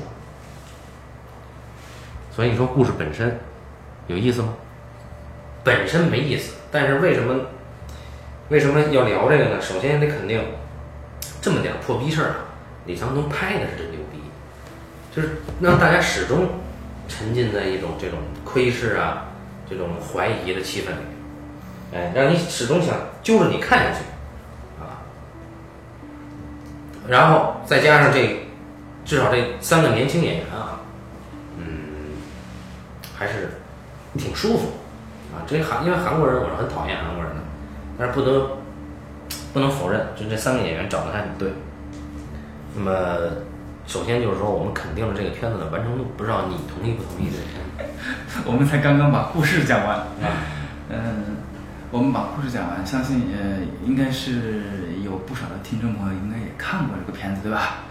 [2.32, 3.40] 所以你说故事本身
[4.08, 4.54] 有意思吗？
[5.64, 7.34] 本身没意思，但是为什么
[8.50, 9.62] 为什么要聊这个呢？
[9.62, 10.44] 首先得肯定
[11.42, 12.36] 这么点破逼事儿啊，
[12.86, 13.95] 李沧东拍的是真，
[15.16, 16.50] 就是让大家始终
[17.08, 19.28] 沉浸在一种这种窥视啊、
[19.70, 24.00] 这种怀疑的气氛里，哎，让你始终想揪着你看下去
[24.82, 25.00] 啊。
[27.08, 28.46] 然后再加上这
[29.06, 30.82] 至少这三个年轻演员啊，
[31.58, 31.66] 嗯，
[33.16, 33.52] 还是
[34.18, 34.72] 挺舒服
[35.34, 35.46] 啊。
[35.48, 37.42] 这韩因为韩国人我是很讨厌韩国人的，
[37.98, 38.58] 但是不得
[39.54, 41.54] 不能否认，就这三个演员找的还挺对。
[42.76, 42.92] 那么，
[43.88, 47.90] 首先就是说，我们肯定了这个片子的完成度，不知道你同意不同意这个片？
[48.46, 50.44] 我们才刚刚把故事讲完，啊，
[50.90, 51.38] 嗯，
[51.92, 54.64] 我们把故事讲完，相信呃，应该是
[55.04, 57.86] 有不少的听众朋友应该也看过这个片子，对吧？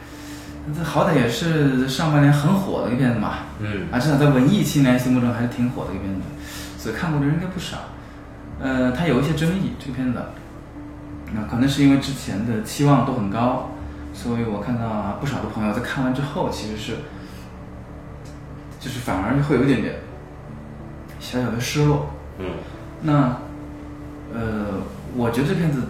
[0.75, 6.21] 这好歹也是上半年很火的一个片子嘛，嗯啊，至少在文艺青年心目中还是挺火的一个片子，
[6.79, 7.77] 所以看过的人应该不少。
[8.61, 10.23] 呃，它有一些争议，这个片子，
[11.33, 13.71] 那可能是因为之前的期望都很高，
[14.15, 16.97] 所以我看到啊不少的朋友在看完之后，其实是，
[18.81, 19.97] 就是反而会有一点点
[21.21, 22.07] 小小的失落。
[22.39, 22.47] 嗯。
[23.03, 23.37] 那，
[24.33, 24.81] 呃，
[25.15, 25.83] 我觉得这片子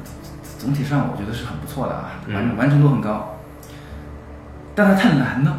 [0.58, 2.56] 总体上我觉得是很不错的啊，完嗯。
[2.56, 3.36] 完成度很高，
[4.74, 5.58] 但它太难了，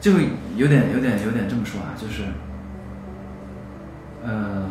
[0.00, 0.12] 就
[0.56, 2.22] 有点有点有点这么说啊，就是，
[4.22, 4.66] 呃，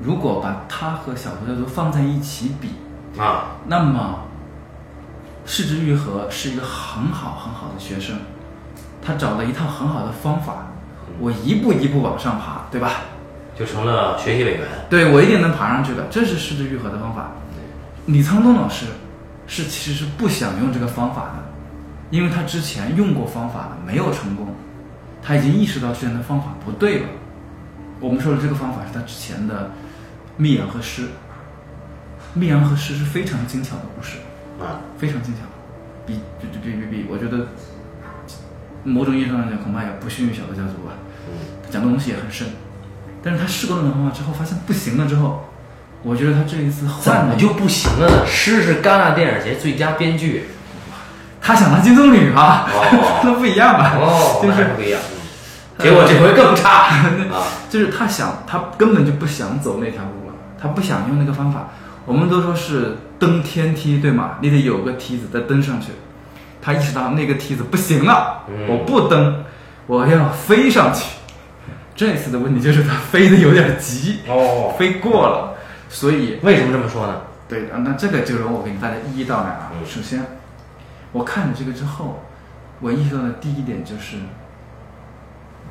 [0.00, 2.76] 如果把它和小头教授放在一起比，
[3.20, 4.20] 啊，那么
[5.46, 8.16] 市之愈合是一个很好很好的学生，
[9.02, 10.66] 他找了一套很好的方法，
[11.18, 13.02] 我一步一步往上爬，对吧？
[13.58, 14.60] 就成了学习委员。
[14.88, 17.32] 对我一定能爬上去的，这是失之愈合的方法。
[18.06, 18.86] 李沧东老师
[19.46, 21.44] 是其实是不想用这个方法的，
[22.10, 24.48] 因为他之前用过方法了，没有成功，
[25.22, 27.08] 他已经意识到之前的方法不对了。
[28.00, 29.64] 我们说的这个方法是他之前的
[30.36, 31.02] 《密阳和诗》，
[32.32, 34.16] 《密阳和诗》是非常精巧的故事，
[34.60, 35.42] 啊，非常坚强，
[36.06, 37.48] 比比比比比，我觉得
[38.84, 40.92] 某种意义上来讲，恐怕也不逊于小的家族吧。
[41.28, 41.32] 嗯
[41.64, 42.46] 他讲的东西也很深，
[43.22, 45.44] 但是他试过那种方法之后，发现不行了之后，
[46.02, 48.26] 我觉得他这一次怎换了，么就不行了呢？
[48.26, 50.46] 诗是戛纳电影节最佳编剧。
[51.42, 53.94] 他想当金棕榈啊，哦 那不一样吧？
[53.96, 55.00] 哦，就是还不一样。
[55.02, 55.16] 嗯
[55.80, 56.88] 结果这回更差
[57.32, 57.40] 啊！
[57.70, 61.68] 就是他想，他根本就不想走那条路了，他不想用那个方法。
[62.04, 64.38] 我们都说是登天梯，对吗？
[64.40, 65.92] 你得有个梯子再登上去。
[66.62, 69.44] 他意识到那个梯子不行了，嗯我不登，
[69.86, 71.04] 我要飞上去。
[71.94, 75.54] 这次的问题就是他飞的有点急，哦，飞过了，
[75.88, 77.20] 所以为什么这么说呢？
[77.48, 79.72] 对，啊那这个就容我给大家一一道来啊。
[79.74, 80.24] 嗯首先，
[81.12, 82.22] 我看了这个之后，
[82.80, 84.16] 我意识到的第一点就是，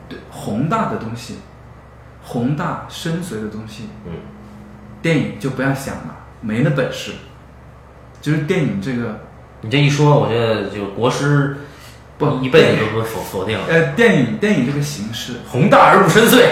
[0.08, 1.40] 对宏大的东西，
[2.24, 4.14] 宏大深邃的东西，嗯
[5.02, 7.14] 电影就不要想了，没那本事。
[8.22, 9.22] 就是电影这个，
[9.62, 11.58] 你这一说，我觉得就国师
[12.18, 13.66] 不一辈子都不否否定了。
[13.70, 16.44] 呃，电影电影这个形式，宏大而不深邃。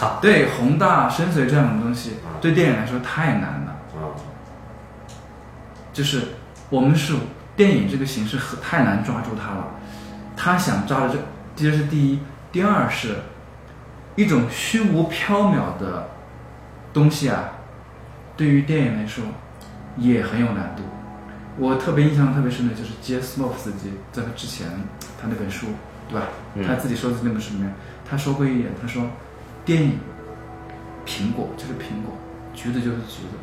[0.00, 3.76] 哈 对宏大深邃这样的东西啊，对电影来说太难了。
[3.94, 4.10] 啊，
[5.92, 6.22] 就是
[6.70, 7.14] 我们是
[7.54, 9.68] 电影这个形式很太难抓住它了，
[10.36, 12.18] 他想抓的这这是第一，
[12.50, 13.16] 第二是
[14.16, 16.08] 一种虚无缥缈的
[16.92, 17.50] 东西啊，
[18.36, 19.22] 对于电影来说
[19.96, 20.82] 也很有难度。
[21.58, 24.66] 我特别印象特别深的就是杰斯诺夫斯基在他之前
[25.20, 25.66] 他那本书，
[26.08, 26.26] 对吧？
[26.54, 27.72] 嗯他自己说的那本书里面，
[28.08, 29.02] 他说过一点，他说
[29.64, 29.98] 电影
[31.06, 32.16] 苹果就是苹果，
[32.54, 33.36] 橘子就是橘子。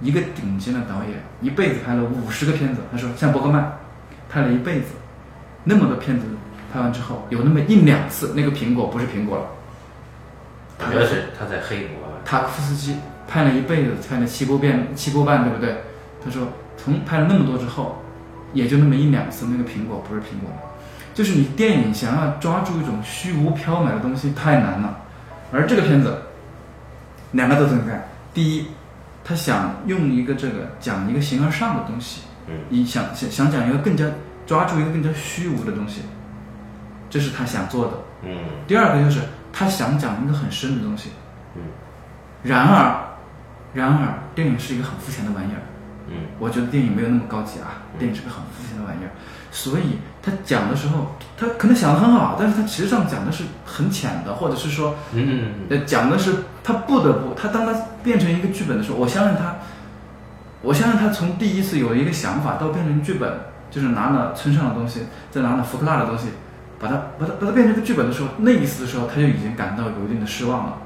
[0.00, 2.80] 一个顶尖的导演，一辈子拍了五十个片子。
[2.90, 3.70] 他说，像伯格曼，
[4.30, 4.86] 拍了一辈子，
[5.62, 6.24] 那么多片子
[6.72, 9.46] 拍完之后，有那么一两次那个苹果不是苹果了。
[10.78, 12.08] 他觉得是他在黑我。
[12.24, 12.96] 塔可夫斯基
[13.28, 15.76] 拍了一辈子，拍了七部片七部半，对不对？
[16.24, 16.48] 他说，
[16.82, 18.02] 从拍了那么多之后，
[18.52, 20.56] 也就那么一两次那个苹果不是苹果了。
[21.12, 25.00] 就是你电影想要抓住一种虚无缥缈的东西太难了，
[25.52, 26.22] 而这个片子
[27.32, 28.08] 两个都存在。
[28.32, 28.68] 第一，
[29.24, 34.06] 他想用一个这个讲一个形而上的东西，嗯你想想想讲一个更加
[34.46, 36.02] 抓住一个更加虚无的东西，
[37.10, 37.92] 这是他想做的。
[38.22, 39.20] 嗯第二个就是
[39.52, 41.10] 他想讲一个很深的东西，
[41.56, 41.62] 嗯
[42.42, 42.96] 然而，
[43.74, 45.60] 然而电影是一个很肤浅的玩意儿，
[46.10, 46.16] 嗯。
[46.38, 49.10] 我觉得电影没有那么高级啊，电影是个很肤浅的玩意儿，
[49.50, 55.52] 所以他讲的时候，他可能想的很好，但是他实际上讲的是很浅的，或者是说，嗯。
[55.68, 59.56] 嗯讲的是他不得不，他当他变成一个剧本的时候，我相信他，
[60.62, 66.28] 我相信他从第一次有一个想法到变成剧本，就是拿了村上的东西，再拿了福克纳的东西，
[66.78, 70.78] 把它把它把它变成一个剧本的时候，那一次的时候他就已经感到有一定的失望了，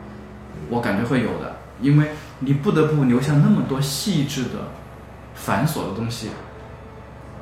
[0.69, 2.11] 我感觉会有的，因为
[2.41, 4.69] 你不得不留下那么多细致的、
[5.35, 6.31] 繁琐的东西，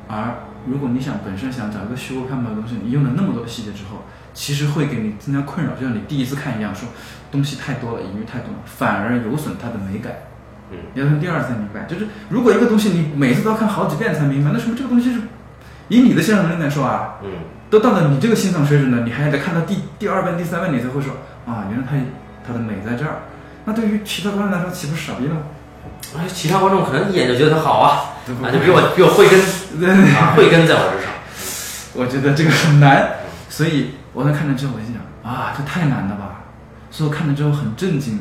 [0.09, 0.35] 而
[0.67, 4.03] 如果你想本身想找一个虚无缥缈的东西，你用了那么多的细节之后，
[4.33, 6.89] 其实会给你增加困扰，就像你第一次看一样，说
[7.31, 10.13] 东西太多了，隐喻太多了，反而有损它的美感。
[10.71, 15.21] 嗯你要从第二次才明白，就是如果一个东西你每次都要看好几遍才明白，那说明这个东西是
[15.89, 17.31] 以你的欣赏能力来说啊，嗯
[17.69, 21.13] 都到了你这个欣赏水准了，你还得看到第第二遍、第三遍，你才会说
[21.47, 21.97] 啊，原来它
[22.47, 23.23] 它的美在这儿。
[23.65, 25.43] 那对于其他观众来说，岂不是傻逼了吗？
[26.17, 29.41] 哎，其他观众可能一眼就觉得他好啊，啊，就比我比我慧根
[30.15, 31.13] 啊，慧根在我之上。
[31.95, 33.09] 我觉得这个很难，
[33.49, 36.41] 所以我在看了之后，我心想啊，这太难了吧！
[36.91, 38.21] 所以我看了之后很震惊，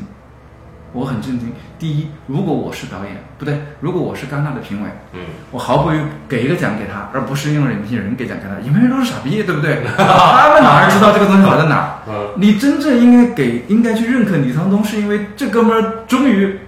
[0.92, 1.52] 我很震惊。
[1.78, 8.60] 第一，如果我是导演，不对，如果我是戛纳的评委，嗯我毫不犹豫给一个奖给他，而不是用影评人给奖给他。
[8.66, 9.82] 影评人都是傻逼，对不对？
[9.98, 11.88] 他们哪知道这个东西好在哪儿？
[12.08, 16.58] 嗯你真正应该给，应该去认可李沧东，是因为这哥们儿终于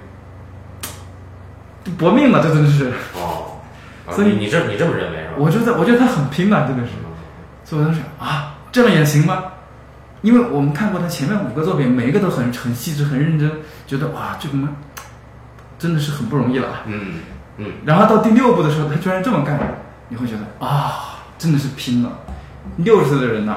[1.93, 2.93] 搏命了，这真的是。
[3.15, 3.61] 哦，
[4.07, 5.35] 啊所以你你这你这么认为是吧？
[5.39, 6.93] 我觉得，我觉得他很拼啊，真的是。
[7.65, 9.45] 所以我当时啊，这样也行吗？
[10.23, 13.51] 因为我们看过他前面五个作品，每一个都很很细致、很认真，
[13.87, 14.71] 觉得哇，这个嘛，
[15.79, 16.69] 真的是很不容易了。
[16.87, 17.21] 嗯
[17.59, 19.59] 嗯然后到第六部的时候，他居然这么干，
[20.09, 22.11] 你会觉得啊，真的是拼了。
[22.79, 23.57] 六十岁的人呐、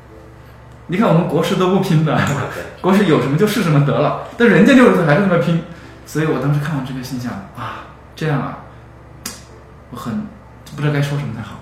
[0.88, 2.18] 你看我们国师都不拼的，
[2.80, 5.62] 国师有什么就是什么得了，但人家六十岁还是那么拼，
[6.06, 8.58] 所以我当时看完这个心想啊，这样啊，
[9.90, 10.26] 我很
[10.76, 11.56] 不知道该说什么才好。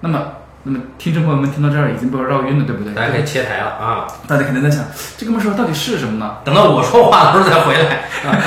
[0.00, 0.26] 那么，
[0.62, 2.94] 那么听众朋友们听到这儿已经被我绕晕了，对不对？
[2.94, 4.06] 大家可以切台了啊！
[4.26, 4.84] 大家肯定在想，
[5.16, 6.36] 这哥们说到底是什么呢？
[6.44, 7.96] 等到我说话的时候再回来
[8.30, 8.38] 啊。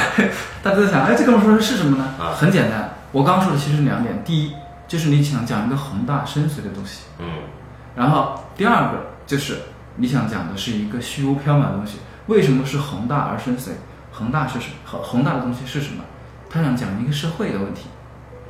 [0.63, 2.05] 大家在想，哎，这哥们说的是什么呢？
[2.19, 4.23] 啊很简单，我刚刚说的其实是两点。
[4.23, 4.53] 第一，
[4.87, 7.25] 就是你想讲一个宏大深邃的东西，嗯
[7.95, 9.57] 然后第二个就是
[9.97, 11.99] 你想讲的是一个虚无缥缈的东西。
[12.27, 13.71] 为什么是宏大而深邃？
[14.11, 16.03] 宏大是什宏宏大的东西是什么？
[16.49, 17.87] 他想讲一个社会的问题，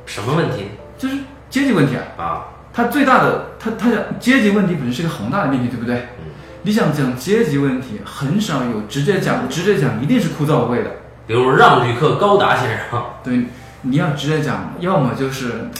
[0.06, 1.16] 什么问题就是
[1.48, 2.22] 阶级问题啊。
[2.22, 2.44] 啊？
[2.74, 6.08] 他最大的，他他讲阶级问题本身是一个宏大的命题，对不对？
[6.18, 10.90] 嗯，你想讲阶级问题，很少有直接讲，直接讲一定是枯燥无味的。
[11.26, 13.46] 比如让旅客高达先生，对，
[13.82, 15.70] 你要直接讲，要么就是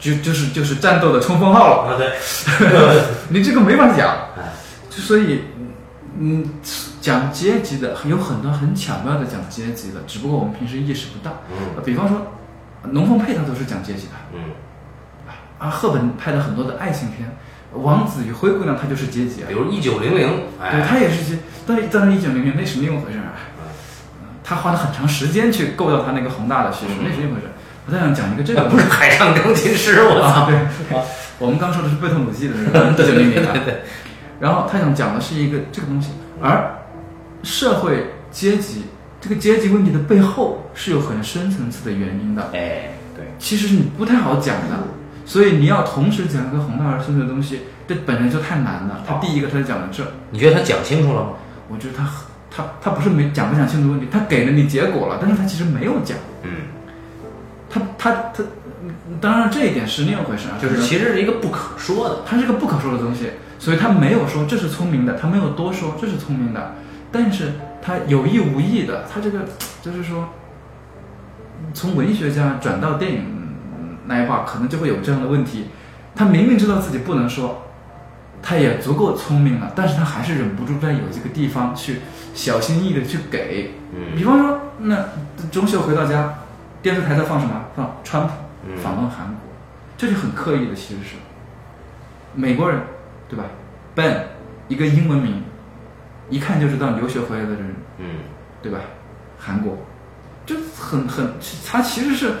[0.00, 2.10] 就就是就是战斗的冲锋号了，啊对，
[3.30, 4.08] 你这个没法讲。
[4.36, 4.50] 哎
[4.90, 5.44] 就所以，
[6.18, 6.44] 嗯，
[7.00, 11.42] 讲阶级的有很多很巧妙的讲阶级的，只不过我们平时意识不到。
[11.50, 11.82] 嗯。
[11.84, 12.26] 比方说，
[12.92, 14.12] 龙凤配他都是讲阶级的。
[14.34, 14.40] 嗯。
[15.58, 17.30] 啊，赫本拍的很多的爱情片，
[17.72, 19.46] 王子与灰姑娘他就是阶级啊。
[19.48, 23.34] 比，如一九零零，对哎，他也是阶，但是但是一九零零那是另一回事儿啊。
[24.42, 27.46] 他花了很长时间去构造他那个宏大的叙事，那是一回事。
[27.86, 30.46] 我在想讲一个这个不是海上钢琴师，我啊，操！
[30.46, 30.58] 对，
[31.38, 33.54] 我们刚说的是贝托鲁记的那个 一九零零啊。
[34.40, 36.10] 然后他想讲的是一个这个东西，
[36.40, 36.74] 而
[37.42, 38.84] 社会阶级
[39.20, 44.78] 这个阶级问题的背后是有很深层次的原因的，哎，对，其实是你不太好讲的。
[45.26, 49.04] 所以你要同时讲一个宏大而深邃的东西，这本身就太难了。
[49.06, 51.30] 他第一个他就讲了这，你觉得他讲清楚了吗？
[51.68, 56.18] 我觉得他很他他不是没讲不讲清楚问题，他给了你结果了，但是他其实没有讲。
[56.42, 56.50] 嗯，
[57.68, 58.42] 他他他，
[58.82, 63.26] 嗯当然这一点是另一回事啊，就是其实是一个不可说的，它是个不可说的东西，
[63.60, 66.74] 所以他没有说这是聪明的，他没有多说这是聪明的，
[67.12, 69.40] 但是他有意无意的，他这个
[69.82, 70.28] 就是说，
[71.74, 73.24] 从文学家转到电影
[74.06, 75.66] 那一块，可能就会有这样的问题。
[76.14, 77.62] 他明明知道自己不能说，
[78.42, 82.00] 他也足够聪明了，但是他还是忍不住在有这个地方去
[82.34, 83.74] 小心翼翼的去给。
[83.94, 85.04] 嗯比方说，那
[85.50, 86.34] 钟秀回到家，
[86.82, 87.64] 电视台在放什么？
[87.74, 88.32] 放川普
[88.68, 89.36] 嗯访问韩国，
[89.96, 91.16] 这就很刻意的，其实是
[92.34, 92.80] 美国人，
[93.28, 93.44] 对吧
[93.94, 94.26] ？Ben
[94.68, 95.42] 一个英文名，
[96.30, 98.06] 一看就知道留学回来的人，嗯，
[98.62, 98.78] 对吧？
[99.38, 99.76] 韩国，
[100.46, 101.34] 就很很，
[101.66, 102.32] 他其实是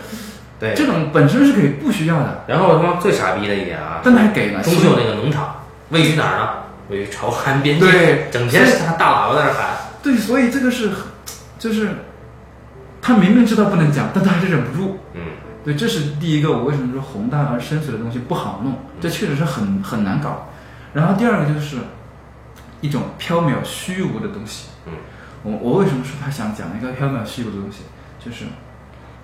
[0.58, 0.74] 对。
[0.74, 4.62] 这种本身是可以不需要的，然后他妈最傻逼的一点啊，但他还给了。
[4.62, 6.48] 中秀那个农场位于哪儿呢？
[6.88, 10.90] 位于朝韩边境，对整天他大喇叭在那喊，对，所以这个是，
[11.58, 11.90] 就是
[13.00, 14.98] 他明明知道不能讲，但他还是忍不住。
[15.14, 15.22] 嗯
[15.62, 20.48] 对，这是第一个，我为什么说宏大而深邃的东西不好弄，这确实是很很难搞。
[20.94, 21.76] 然后第二个就是
[22.80, 24.68] 一种缥缈虚无的东西。
[24.86, 24.92] 嗯
[25.42, 27.84] 我我为什么说他想讲一个缥缈虚无的东西，
[28.22, 28.44] 就是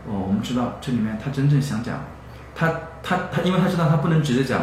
[0.07, 2.03] 哦，我们知道这里面他真正想讲，
[2.55, 4.63] 他他他，因为他知道他不能直接讲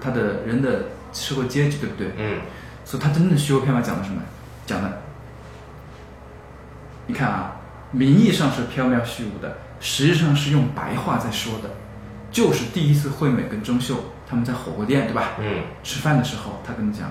[0.00, 2.12] 他的人的社会阶级，对不对？
[2.16, 2.40] 嗯
[2.84, 4.22] 所以他真正的虚无缥缈讲的什么？
[4.64, 5.02] 讲的，
[7.08, 7.56] 你看啊，
[7.90, 11.70] 名义上是缥缈虚无的，实际上是用白话在说的，
[12.30, 13.96] 就是第一次惠美跟钟秀
[14.28, 15.30] 他们在火锅店，对吧？
[15.40, 17.10] 嗯，吃饭的时候，他跟你讲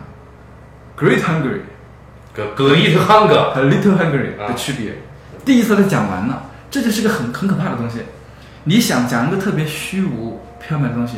[1.02, 4.94] ，Great hungry，great hunger，和 Little Hungry 啊的区别，
[5.44, 8.04] 第一次他讲完了，这就是个很很可怕的东西。
[8.64, 11.18] 你想讲一个特别虚无缥缈的东西，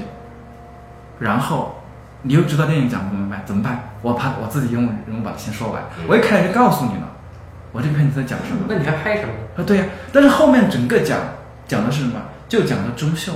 [1.19, 1.84] 然后
[2.21, 3.89] 你又知道电影讲不明白，怎么办？
[4.01, 7.09] 我怕我自己用人物把它先说完，嗯我一开始就告诉你了，
[7.73, 8.61] 我这个片子在讲什么。
[8.69, 9.39] 那你还拍什么呢？
[9.57, 11.19] 啊，对呀、但是后面整个讲
[11.67, 12.21] 讲的是什么？
[12.47, 13.34] 就讲的中秀，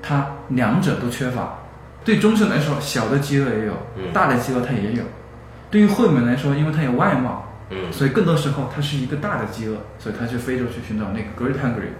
[0.00, 1.58] 他两者都缺乏。
[2.04, 5.02] 对中秀来说，小的饥饿也有，嗯大的饥饿他也有。
[5.70, 7.92] 对于惠美来说，因为她有外貌，嗯。
[7.92, 11.92] 所以更多时候它是一个大的饥饿，所以她去非洲去寻找那个 Great Hungry，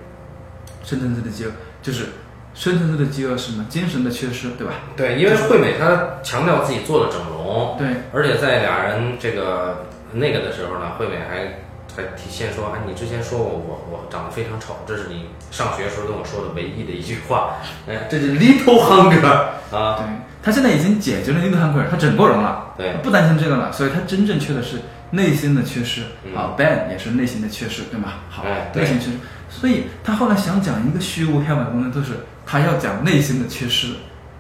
[0.83, 1.51] 深层次的饥饿，
[1.81, 2.07] 就是
[2.53, 3.65] 深层次的饥饿是什么？
[3.69, 4.73] 精神的缺失，对吧？
[4.97, 11.61] 对，因为惠美她强调自己做了整容，对，而且在俩人这个那个的时候呢，惠美还
[11.97, 17.57] 还体现说，哎，你之前说过我我长得非常丑，这是你上学时候跟我说的唯一的一句话，
[17.89, 19.27] 哎，这是 little hunger
[19.71, 20.07] 啊，对，
[20.43, 24.81] 他现在已经解决了 Little Hungry，他整过容了，对他不担心这个了，所以他真正缺的是
[25.11, 26.55] 内心的缺失、嗯啊。
[26.57, 28.15] Ben 也是内心的缺失，对吗？
[28.31, 29.17] 好，哎内心缺失，
[29.51, 32.15] 所以他后来想讲一个虚无缥缈的东西，就是
[32.47, 33.89] 他要讲内心的缺失，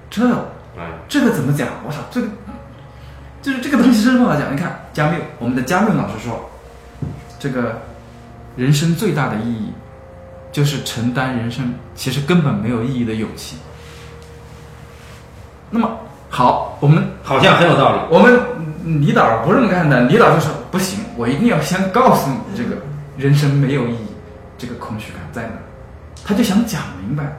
[0.08, 0.26] 这
[0.78, 1.68] 哎，这个怎么讲？
[1.86, 2.28] 我操，这个
[3.42, 4.54] 就是这个东西真不好讲。
[4.54, 6.48] 你看加缪，我们的加缪老师说，
[7.38, 7.82] 这个
[8.56, 9.72] 人生最大的意义
[10.50, 13.56] 就是承担人生其实根本没有意义的勇气。
[15.70, 15.88] 那么
[16.28, 18.40] 好，我们好像很有道理，我们
[18.84, 22.76] 嗯李导不这么干的，李导就说不行，我一定要先告诉你这个
[23.16, 24.06] 人生没有意义，
[24.58, 25.62] 这个空虚感在哪儿。
[26.24, 27.38] 他就想讲明白，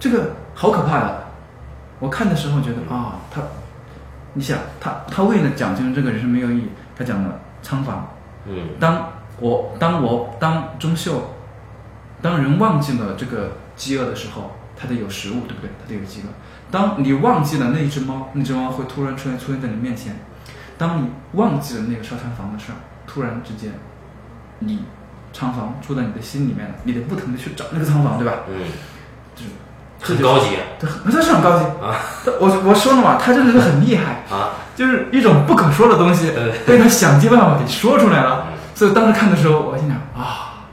[0.00, 1.22] 这个好可怕的。
[1.98, 3.40] 我看的时候觉得啊、他，
[4.32, 6.68] 你想他他为了讲清楚这个人生没有意义，
[6.98, 8.08] 他讲了仓房。
[8.46, 9.08] 嗯当
[9.38, 11.30] 我当我当钟秀，
[12.20, 15.70] 当人忘记了这个饥饿的时候，他得有食物，对不对？
[15.80, 16.28] 他得有饥饿。
[16.72, 20.16] 当你忘记了那只猫，那只猫会突然出现出现在你面前。
[20.78, 23.70] 当你忘记了那个烧仓房的事儿，突然之间，
[24.58, 24.80] 你
[25.32, 28.40] 仓房住在你的心里面了，你得不停的去找那个仓房，对吧？
[28.48, 28.54] 嗯，
[29.36, 31.94] 就是很高级对，这是很高级啊！
[32.40, 36.32] 我我说了嘛，他真的是很厉害，啊，就是一种不可说的东西，
[36.66, 38.46] 被他想尽办法给说出来了。
[38.48, 40.64] 嗯所以当时看的时候，我心想啊，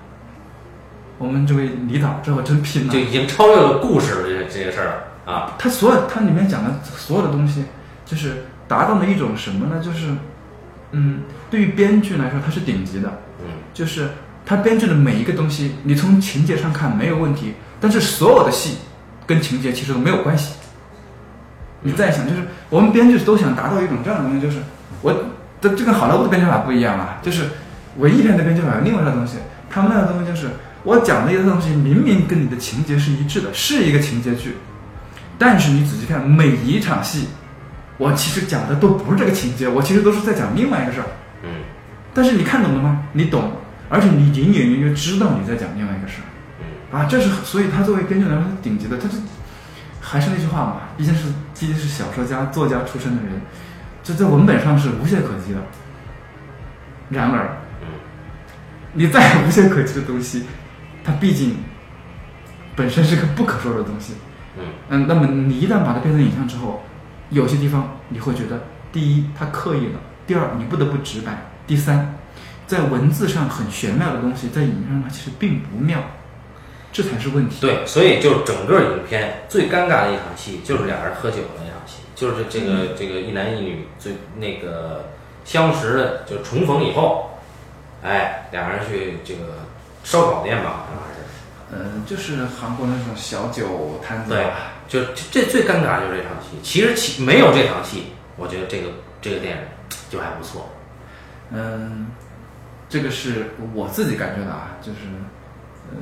[1.18, 2.98] 我们这位李导这我真拼了就。
[2.98, 7.66] 已经超越了故事这这些事儿啊，他所有他里面讲的所有的东西，
[8.04, 9.80] 就是达到了一种什么呢？
[9.80, 10.08] 就是，
[10.92, 11.20] 嗯，
[11.52, 13.46] 对于编剧来说，他是顶级的，嗯。
[13.72, 14.10] 就是
[14.44, 18.80] 他编剧的每一个东西，你从情节上看没有问题，但是所有的戏
[19.28, 20.56] 跟情节其实都没有关系。
[21.82, 24.58] 你再想，就是我们编剧都想达到一种这样的东西，就是
[25.04, 25.14] 我
[25.62, 27.44] 的这跟好莱坞的编剧法不一样啊，就是
[27.98, 29.38] 文艺片的编剧法有另外一套东西，
[29.70, 30.50] 他们那个东西就是
[30.84, 34.58] 我讲的一个东西明明跟你的情节是一致的，是一个情节剧，
[35.40, 37.30] 但是你仔细看每一场戏，
[37.98, 41.08] 我其实讲的都不是这个情节，我其实都是在讲另外一个事儿。
[41.44, 41.50] 嗯
[42.14, 43.06] 但是你看懂了吗？
[43.14, 43.54] 你懂，
[43.88, 46.26] 而且你隐隐约约知道你在讲另外一个事儿
[46.60, 49.18] 嗯啊，这是所以他作为编剧来说是顶级的，他是
[50.02, 51.28] 还是那句话嘛，毕竟是
[51.58, 53.40] 毕竟是小说家、作家出身的人，
[54.04, 55.60] 这在文本上是无懈可击的。
[57.10, 57.88] 然而，嗯
[58.94, 60.44] 你再无懈可击的东西，
[61.04, 61.56] 它毕竟
[62.76, 64.14] 本身是个不可说的东西。
[64.58, 66.82] 嗯嗯，那么你一旦把它变成影像之后，
[67.30, 71.32] 有些地方你会觉得，第一，它刻意了；第二，你不得不直白；
[71.68, 72.16] 第三，
[72.66, 76.00] 在文字上很玄妙的东西，在影像上它其实并不妙，
[76.92, 77.62] 这才是问题。
[77.62, 85.10] 对，所以就整个影片最尴尬的一场戏就是俩人喝酒的那场戏，就是这个这个一男一女最那个
[85.46, 87.40] 相识的，就重逢以后，
[88.04, 89.66] 哎，俩人去这个
[90.04, 91.19] 烧烤店吧，好像还是。
[91.72, 94.52] 嗯，就是韩国那种小酒摊子对吧。，
[94.88, 96.58] 就这这最尴尬就是这场戏。
[96.64, 98.06] 其实其没有这场戏，
[98.38, 98.90] 我觉得这个
[99.22, 99.64] 这个电影
[100.10, 100.68] 就还不错。
[101.52, 102.08] 嗯，
[102.90, 105.00] 这个是我自己感觉的啊，就是，
[105.92, 105.98] 呃，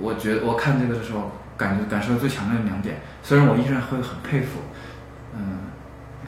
[0.00, 3.00] 我觉得我看这个的时候，感觉感受最强烈的两点。
[3.22, 4.60] 虽然我依然会很佩服，
[5.36, 5.60] 嗯，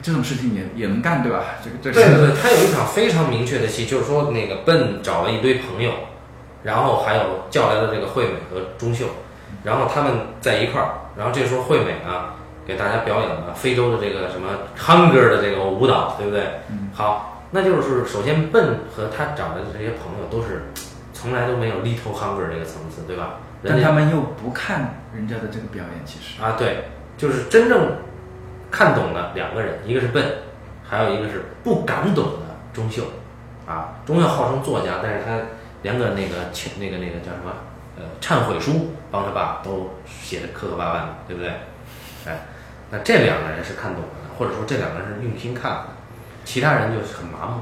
[0.01, 1.43] 这种事情也也能干，对吧？
[1.63, 5.93] 这个这个对对对，他有一场非常明确的戏，就是说那个笨找了一堆朋友，
[6.65, 9.05] 然后还有叫来的这个惠美和钟秀，
[9.63, 12.33] 然后他们在一块儿，然后这时候惠美呢
[12.65, 16.41] 给大家表演了非洲的这个什么 hunger 的这个舞蹈，对不对？
[16.71, 20.63] 嗯好，那就是首先笨和他找来的这些朋友都是
[21.13, 23.35] 从来都没有 little hunger 这个层次，对吧？
[23.63, 26.85] 但他们又不看人家的这个表演，其实啊，对，
[27.15, 27.91] 就是真正
[28.71, 30.23] 看懂的两个人，一个是笨，
[30.83, 33.03] 还有一个是不敢懂的钟秀。
[33.67, 35.39] 啊，钟秀号称作家，但是他
[35.85, 37.53] 连个那个请那个那个叫什么
[37.95, 41.51] 呃忏悔书帮他爸都写的磕磕巴巴的，对不对？
[42.25, 42.39] 哎，
[42.89, 45.89] 那这两个人是看懂了的，或者说这两个人是用心看的，
[46.43, 47.61] 其他人就是很麻木。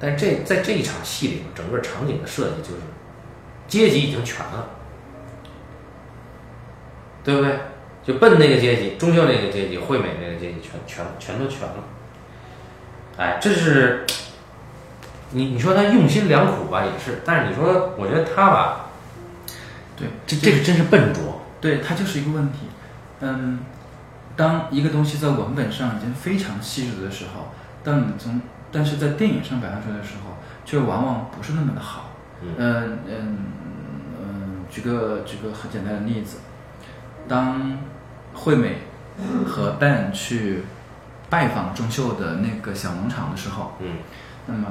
[0.00, 2.80] 但是这在这一场戏里面，整个场景的设计就是
[3.68, 4.70] 阶级已经全了，
[7.22, 7.58] 对不对？
[8.02, 11.84] 就笨那个阶级，钟秀那个阶级，惠美那个阶级，全全全都全了。
[13.18, 14.06] 哎，这是
[15.32, 18.86] 你你说他用心良苦吧，也是，但是你说，我觉得他吧，
[19.96, 21.40] 对这这个真是笨拙。
[21.60, 22.66] 对，它就是一个问题。
[23.20, 23.60] 嗯，
[24.34, 27.52] 当一个东西在文本上已经非常细致的时候，
[27.84, 28.40] 当你从
[28.72, 32.10] 但是在电影上表现出来的时候，却往往不是那么的好。
[32.42, 33.38] 嗯嗯嗯
[34.20, 36.38] 嗯，举个举个很简单的例子，
[37.28, 37.78] 当
[38.34, 38.78] 惠美
[39.46, 40.64] 和 Ben 去
[41.30, 43.98] 拜访钟秀的那个小农场的时候，嗯
[44.46, 44.66] 那么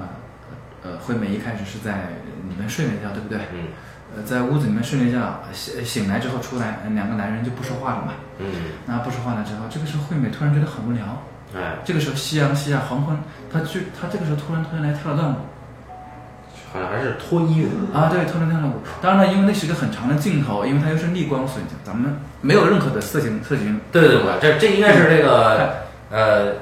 [0.84, 2.09] 呃，惠美一开始是在
[2.49, 3.38] 里面睡了一觉，对不对？
[3.53, 3.67] 嗯
[4.13, 8.13] 呃，在屋子里面睡了一觉，醒醒来之后出来，两个男人就不说话了嘛。
[8.39, 8.45] 嗯，
[8.86, 11.23] 那不说话了之后，这个时候惠美突然觉得很无聊。
[11.55, 13.17] 哎，这个时候夕阳西下，黄昏，
[13.51, 15.36] 她就她这个时候突然突然来跳了段舞
[16.73, 17.95] 好像还是脱衣舞。
[17.95, 18.82] 啊，对，脱了跳了舞。
[19.01, 23.79] 当然了，因为那是一个很长的镜头，因为它又是逆光，所以咱们没有任何的色情色情。
[23.91, 25.75] 对对对，这这应该是这个
[26.09, 26.53] 呃，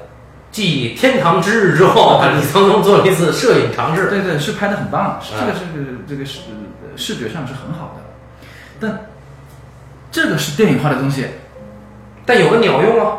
[0.52, 4.10] 继《天堂之日》之后，李沧东做了一次摄影尝试。
[4.10, 5.60] 对对，是拍的很棒，这个是
[6.08, 6.40] 这个视
[6.96, 8.02] 视觉上是很好的，
[8.80, 9.02] 但
[10.12, 11.28] 这个是电影化的东西，
[12.26, 13.18] 但有个鸟用啊。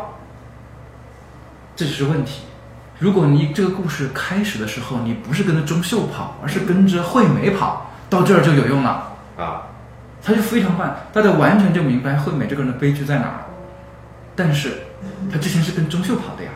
[1.75, 2.41] 这就是问题。
[2.99, 9.63] 如果你这个故事开始的时候，你不是跟着钟秀跑，而是跟着惠美跑，到这儿就有用了，啊，
[10.21, 13.45] 他就非常棒，大家完全就明白惠美这个人的悲剧在哪儿。
[14.35, 14.83] 但是，
[15.31, 16.51] 他之前是跟钟秀跑的呀，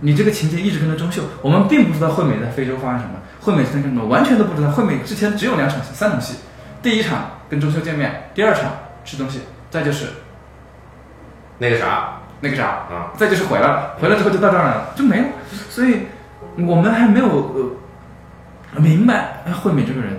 [0.00, 4.70] 你这个情节一直跟着钟秀，我们并不知道惠美在非洲发生什么，惠美在干什么，完全都不知道。
[4.70, 6.36] 惠美之前只有两场戏，三场戏，
[6.82, 8.70] 第一场跟钟秀见面，第二场
[9.04, 9.40] 吃东西，
[9.70, 10.06] 再就是
[11.58, 15.26] 那个啥那个啥，啊，再就是回来了，回来之后就到这儿来了，就没了。
[15.68, 16.06] 所以
[16.56, 17.26] 我们还没有
[18.74, 20.16] 呃明白哎惠美这个人，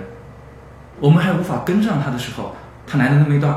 [1.00, 2.54] 我们还无法跟上他的时候，
[2.86, 3.52] 他来的那么一段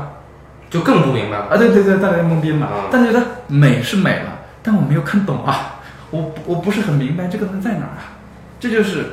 [0.68, 1.44] 就更不明白了。
[1.44, 2.88] 啊，对对对，大家懵逼嘛啊。
[2.90, 4.32] 但是觉得美是美了，
[4.64, 5.75] 但我没有看懂啊，
[6.16, 8.16] 我我不是很明白这个东西在哪儿啊。
[8.58, 9.06] 这就是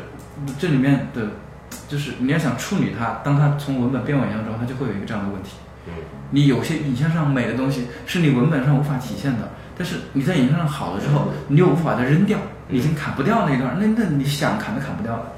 [0.58, 1.28] 这里面的，
[1.88, 5.52] 就是你要想处理它，当它从文本变为当中，它就会有一个这样的问题。
[5.86, 5.94] 嗯
[6.36, 12.40] 你有些影像上美的东西是你文本上无法体现的，但是你在影像上好了之后，你又无法把它扔掉，
[12.70, 15.32] 你已经砍不掉那一段，那那你想砍都砍不掉了。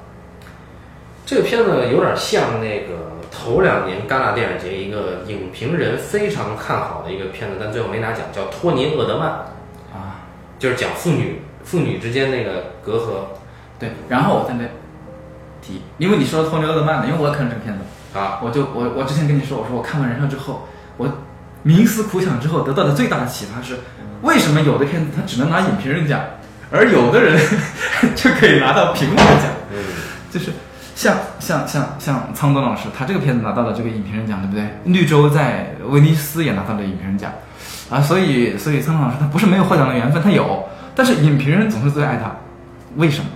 [1.25, 9.27] 这个片子有点像那个头两年戛纳电影节一个影评人非常看好的一个片子，但最后没拿奖，叫《托尼·厄德曼》，
[9.93, 10.21] 啊，
[10.57, 13.37] 就是讲妇女父女之间那个隔阂
[13.77, 14.63] 对，然后我在那
[15.61, 18.39] 提，因为你说托尼·厄德曼的，因为我也看了这个片子，啊。
[18.41, 21.11] 我就我我之前跟你说，我说我看完《燃烧》之后，我
[21.65, 23.79] 冥思苦想之后得到的最大的启发是，
[24.21, 26.21] 为什么有的片子它只能拿影评人奖，
[26.71, 27.37] 而有的人
[28.15, 29.51] 就可以拿到评论奖？
[29.73, 29.77] 嗯
[30.31, 30.51] 就是
[30.95, 34.65] 像像像像苍东老师，他这个片子拿到了这个影评人奖，对不对？
[34.85, 37.31] 绿洲在威尼斯也拿到了影评人奖，
[37.89, 40.63] 啊，所以所以苍东老师他不是没有获奖的缘分，他有，
[40.95, 42.35] 但是影评人总是最爱他，
[42.95, 43.29] 为什么？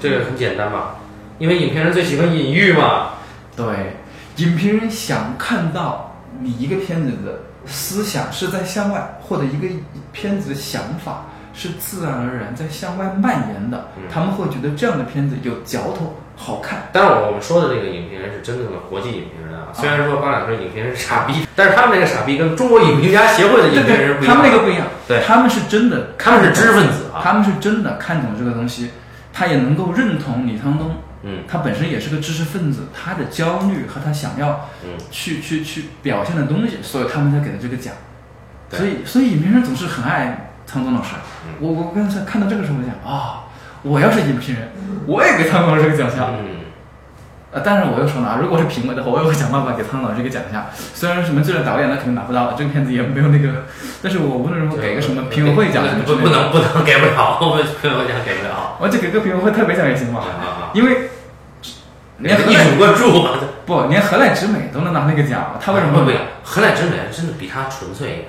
[0.00, 0.96] 这个很简单嘛，
[1.38, 3.10] 因为影评人最喜欢隐喻嘛。
[3.56, 3.96] 对，
[4.36, 9.68] 影评人想看到你一个片子的思想是在向外，或者一个
[10.12, 14.02] 片子的想法是自然而然在向外蔓延的，嗯。
[14.12, 16.88] 他们会觉得这样的片子有嚼头，好看。
[16.92, 19.68] 当然，我们说的这个影评人是真正的国际影评人啊。
[19.72, 24.36] 虽然说巴两说影评人是傻逼，但是他们那个傻逼跟中国影评家协会的影评人不一样。
[24.36, 28.90] 他们那个不一样，对他们是真的，他们是知识分子啊他们是真的看懂这个东西，
[29.32, 37.94] 他也能够认同李沧东，嗯他本身也是个知识分子，他的焦虑和他想要嗯，去去去表现的东西，所以他们才给的这个奖。
[38.70, 41.10] 对所以所以影评人总是很爱苍东老师。
[41.46, 43.44] 嗯我我刚才看到这个时候，我想啊、
[43.82, 44.70] 我要是影评人，
[45.06, 46.34] 我也给苍东老师这个奖项。
[46.38, 46.64] 嗯，
[47.52, 50.66] 呃，当然我又说了啊，如果是评委的话，我也会想办法给苍东老师一个奖项。
[50.72, 53.64] 虽然什么最佳导演那肯定拿不到了，这个片子也没有那个，
[54.02, 58.76] 但是我无论如何给个什么评委会奖什么之类的，不不能不能给不了， 我们评委会奖给不了。
[58.80, 60.22] 我就给个评委会特别奖也行嘛。
[60.72, 61.10] 因为
[62.18, 63.30] 连何一乃主关注嘛，
[63.66, 66.12] 不连何乃直美都能拿那个奖，他为什么不不？
[66.42, 68.26] 何来之美真的比他纯粹一点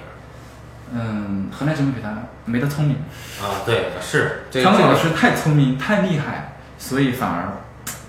[0.93, 2.09] 嗯，何来之美比他
[2.45, 2.97] 没他聪明。
[3.41, 3.65] 啊。
[3.65, 7.53] 对，是这个苍老师太聪明太厉害，所以反而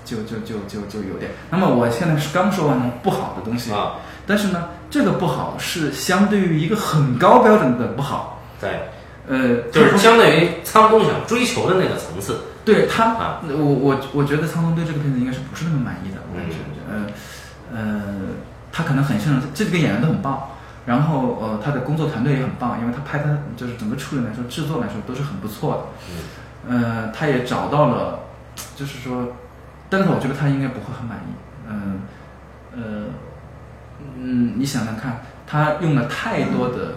[0.04, 1.32] 就就就就就有点。
[1.50, 3.94] 那么我现在是刚说完了不好的东西，啊，
[4.26, 8.88] 但是呢，这个不好是相对于一个很高标准的不好，对，
[9.28, 12.38] 呃，就是相对于仓东想追求的那个层次。
[12.64, 16.56] 对他，啊，我我我觉得仓东对这个片子应该是不是那么满意的，我感觉，
[16.90, 17.06] 嗯
[17.72, 18.02] 呃呃，
[18.72, 20.48] 他可能很信任这几个演员都很棒，
[20.84, 25.88] 然后呃他的工作团队也很棒，因为他拍的就是整个处理来说，制作来说都是很不错
[26.66, 28.18] 的，呃，他也找到了，
[28.76, 29.28] 就是说，
[29.88, 31.30] 但是我觉得他应该不会很满意，
[31.68, 32.00] 嗯
[32.72, 33.04] 呃
[34.18, 36.94] 嗯，你想想看，他用了太多的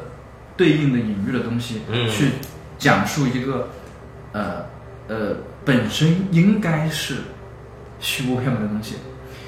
[0.58, 2.32] 对应的隐喻的东西，嗯去
[2.78, 3.70] 讲述一个
[4.34, 4.66] 呃
[5.08, 7.18] 呃本身应该是
[8.00, 8.96] 虚无缥缈的东西。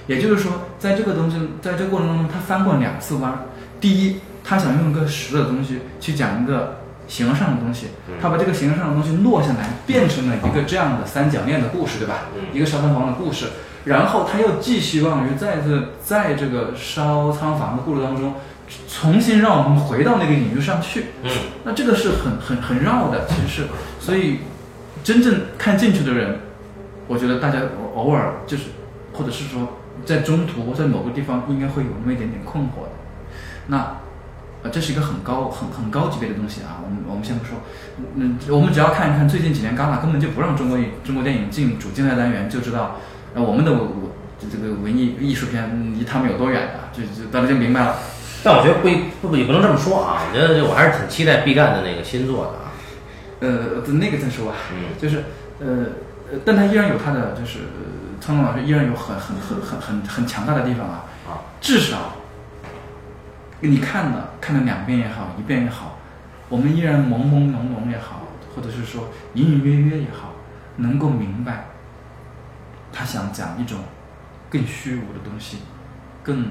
[0.08, 3.38] 也就是说，在这个东西，在这个过程当中，他翻过两次弯。
[3.80, 6.81] 第一，他想用一个实的东西去讲一个
[7.12, 7.88] 形而上的东西，
[8.22, 12.30] 他把这个形而上的东西落下来，变成了一个这样的三角恋的故事，对吧？
[12.34, 13.48] 嗯一个烧仓房的故事。
[13.84, 18.36] 然后他又寄希望于再次在这个烧仓房的故事当中，
[18.88, 21.08] 重新让我们回到那个隐喻上去。
[21.24, 21.30] 嗯
[21.66, 23.68] 那这个是很很很绕的，其实是，
[24.00, 24.40] 所以
[25.04, 26.40] 真正看进去的人，
[27.08, 27.60] 我觉得大家
[27.96, 28.64] 偶偶尔就是，
[29.14, 29.68] 或者是说
[30.06, 32.92] 在中途在某个地方应该会有那么一点点困惑的。
[33.68, 33.98] 那
[34.64, 37.58] 呃，这是一个很高很很高级别的东西啊，我们我们先不说，
[38.16, 42.98] 嗯，我们只要看一看最近几年戛纳根本就不让中国影中国电影进主竞赛单元，就知道，
[43.34, 43.90] 呃，我们的文
[44.52, 47.96] 这个文艺艺术片离他们有多远啊，就就大家就明白了。
[48.44, 52.74] 但我觉得不一不也不能这么说啊，我觉得我还是挺期待毕赣的那个新作的啊，
[53.40, 54.54] 呃，那个再说吧。
[54.74, 55.24] 嗯就是
[55.60, 55.86] 呃，
[56.32, 61.06] 呃但他依然有他的，就是呃苍龙老师依然有很很很很很很强大的地方啊。
[61.30, 62.16] 啊，至少
[63.62, 65.98] 你看了看了两遍也好，一遍也好，
[66.50, 68.24] 我们依然朦朦胧胧也好，
[68.56, 70.34] 或者是说隐隐约约也好，
[70.78, 71.66] 能够明白
[72.92, 73.80] 他想讲一种
[74.50, 75.60] 更虚无的东西，
[76.24, 76.48] 更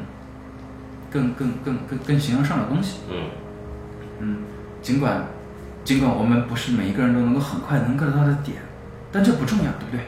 [1.10, 3.00] 更更更更更形而上的东西。
[3.10, 3.30] 嗯
[4.20, 4.38] 嗯，
[4.80, 5.24] 尽管
[5.82, 8.58] 尽管我们不是每一个人都能够很快能够得到的点，
[9.10, 10.00] 但这不重要，对不对？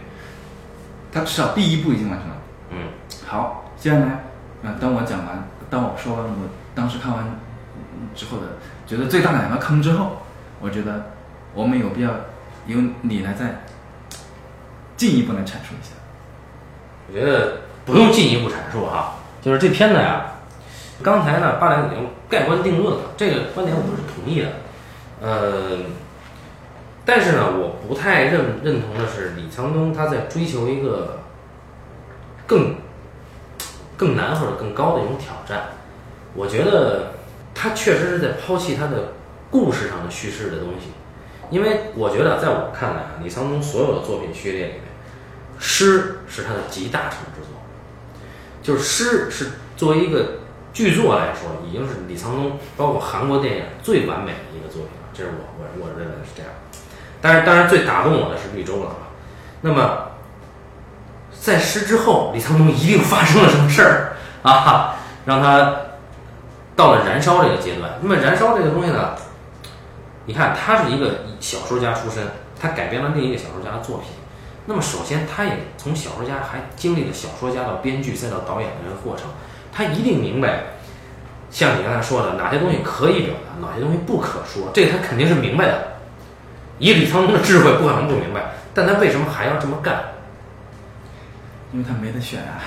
[1.11, 2.37] 他至少第一步已经完成了。
[2.71, 2.89] 嗯
[3.27, 4.25] 好，接下来，
[4.63, 7.25] 呃，当我讲完，当我说完我当时看完
[8.15, 8.45] 之后的
[8.87, 10.23] 觉得最大的两个坑之后，
[10.61, 11.11] 我觉得
[11.55, 12.11] 我们有必要
[12.67, 13.63] 由你来再
[14.97, 15.93] 进一步来阐述一下。
[17.09, 20.35] 我觉得不用进一步阐述哈，就是这片子呀，
[21.03, 24.49] 刚才呢八两已经盖棺定论了，这个观点我是同意的，
[25.21, 25.79] 呃，
[27.05, 31.19] 但是呢，我不太认认同的是李沧东他在追求一个
[32.47, 32.77] 更
[33.97, 35.65] 更难或者更高的一种挑战，
[36.35, 37.13] 我觉得
[37.55, 39.13] 他确实是在抛弃他的
[39.51, 40.89] 故事上的叙事的东西，
[41.51, 44.83] 因为我觉得在我看来啊，李沧东所有的作品序列里面。
[45.65, 47.63] 诗是他的集大成之作，
[48.61, 50.41] 就是诗是作为一个
[50.73, 55.09] 剧作来说，已经是李沧东包括韩国电影最完美的一个作品了。
[55.15, 56.51] 这是我我我认为是这样。
[57.21, 59.15] 但是当然最打动我的是绿洲了啊。
[59.61, 60.11] 那么
[61.39, 65.77] 在诗之后，李沧东一定发生了什么事儿啊，让他
[66.75, 67.93] 到了燃烧这个阶段。
[68.01, 69.15] 那么燃烧这个东西呢，
[70.27, 72.25] 你看他是一个小说家出身，
[72.61, 74.09] 他改编了另一个小说家的作品。
[74.67, 79.27] 那么首先，他也从小说家还经历了小说家到编剧再到导演的这个过程，
[79.73, 80.63] 他一定明白，
[81.51, 85.89] 像你刚才说的，哪些东西可以表达，哪些东西不可说，这他肯定是明白的。
[86.79, 90.01] 以李沧东的智慧，不可能不明白，但他为什么还要这么干？
[91.73, 92.63] 因为他没得选啊。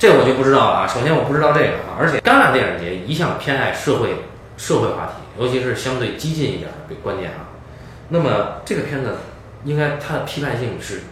[0.00, 0.86] 这我就不知道了啊。
[0.86, 4.24] 首先我不知道这个啊，而且戛纳电影节一向偏爱社会
[4.56, 7.52] 社会话题，尤其是相对激进一点的观念啊。
[8.08, 9.18] 那么这个片子
[9.64, 11.02] 应该它的批判性是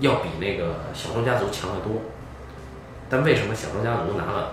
[0.00, 2.02] 要比那个小说家族强得多。
[3.08, 4.50] 但为什么小说家族拿了？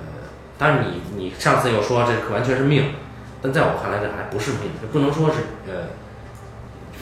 [0.00, 2.94] 呃，当然你你上次又说这完全是命，
[3.42, 5.88] 但在我看来这还不是命，这不能说是呃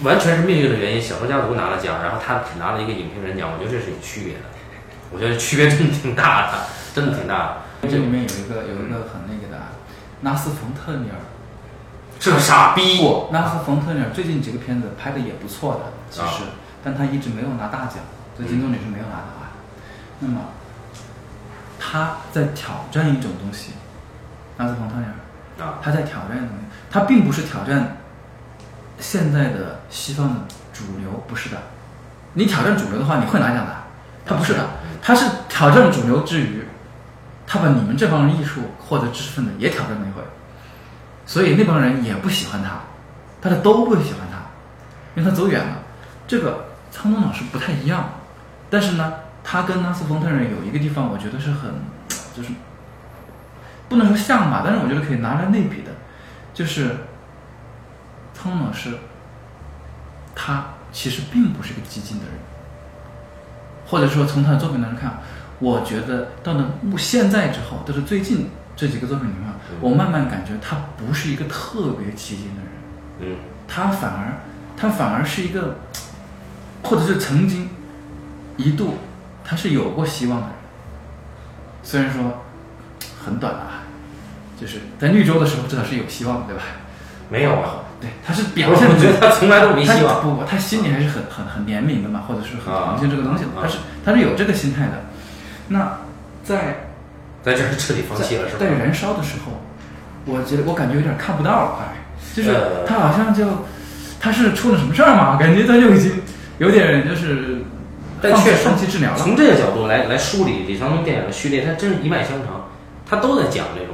[0.02, 1.00] 完全是命运的原因。
[1.00, 4.40] 小说家族拿了奖，然后他只拿了一个影评人奖，我觉得这是有区别的。
[5.10, 6.58] 我觉得区别真的挺大的，
[6.94, 7.56] 真的挺大的。
[7.82, 9.68] 这里面有一个有一个很那个的啊，
[10.22, 11.16] 纳斯冯特尼尔。
[12.20, 12.98] 是个傻逼。
[12.98, 15.80] 不，纳斯冯特尼尔最近几个片子拍的也不错的，
[16.10, 16.50] 其实，啊
[16.82, 17.96] 但他一直没有拿大奖，
[18.38, 19.52] 在金棕榈是没有拿的啊。
[20.20, 20.40] 那么，
[21.78, 23.72] 他在挑战一种东西，
[24.56, 27.98] 纳斯冯特尼尔，啊，他在挑战一种东西，他并不是挑战
[28.98, 30.40] 现在的西方的
[30.72, 31.56] 主流，不是的。
[32.32, 33.74] 你挑战主流的话，你会拿奖的，
[34.24, 34.66] 他不是的，
[35.06, 36.64] 他是挑战主流之余，
[37.46, 40.22] 他把你们这帮人艺术或者知识分子也挑战了一回。
[41.26, 42.80] 所以那帮人也不喜欢他，
[43.42, 44.38] 大家都不喜欢他，
[45.14, 45.76] 因为他走远了。
[46.26, 48.14] 这个苍东老师不太一样，
[48.70, 49.12] 但是呢，
[49.44, 51.70] 他跟拉斯冯特人有一个地方，我觉得是很，
[52.34, 52.48] 就是
[53.90, 55.90] 不能说像吧，但是我觉得可以拿来类比的，
[56.54, 56.96] 就是
[58.34, 58.96] 汤老师，
[60.34, 62.34] 他其实并不是个激进的人，
[63.94, 65.20] 或者说从他的作品当中看，
[65.60, 66.66] 我觉得到了
[66.98, 69.48] 现在之后，就是最近这几个作品里面，
[69.80, 72.72] 我慢慢感觉他不是一个特别激进的人。
[73.20, 73.36] 嗯
[73.68, 74.40] 他反而
[74.76, 75.76] 他反而是一个，
[76.82, 77.68] 或者是曾经
[78.56, 78.98] 一度
[79.44, 80.56] 他是有过希望的人，
[81.84, 82.42] 虽然说
[83.24, 83.84] 很短啊，
[84.60, 86.62] 就是在绿洲的时候至少是有希望的，对吧？
[87.30, 95.00] 没有啊，对，他是表现我觉得他从来都没希望不不，他心里还是很很很怜悯的嘛，或者是很啊同情这个东西的，啊他是他是有这个心态的。
[95.68, 95.96] 那
[96.44, 96.84] 在
[97.42, 98.60] 在这是彻底放弃了是吧？
[98.60, 99.52] 在燃烧的时候，
[100.26, 101.86] 我觉得我感觉有点看不到了，快，
[102.34, 103.46] 就是呃他好像就
[104.20, 106.12] 他是出了什么事儿嘛，感觉他就已经
[106.58, 107.62] 有点就是
[108.20, 109.18] 但确实放弃治疗了。
[109.18, 112.48] 从这个角度来来梳理李沧东电影的序列，它真是一脉相承，
[113.08, 113.93] 他都在讲这种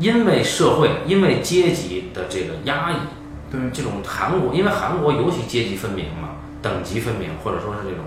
[0.00, 2.96] 因为社会、因为阶级的这个压抑，
[3.52, 6.30] 对，这种韩国，因为韩国尤其阶级分明嘛，
[6.60, 8.04] 等级分明，或者说是这种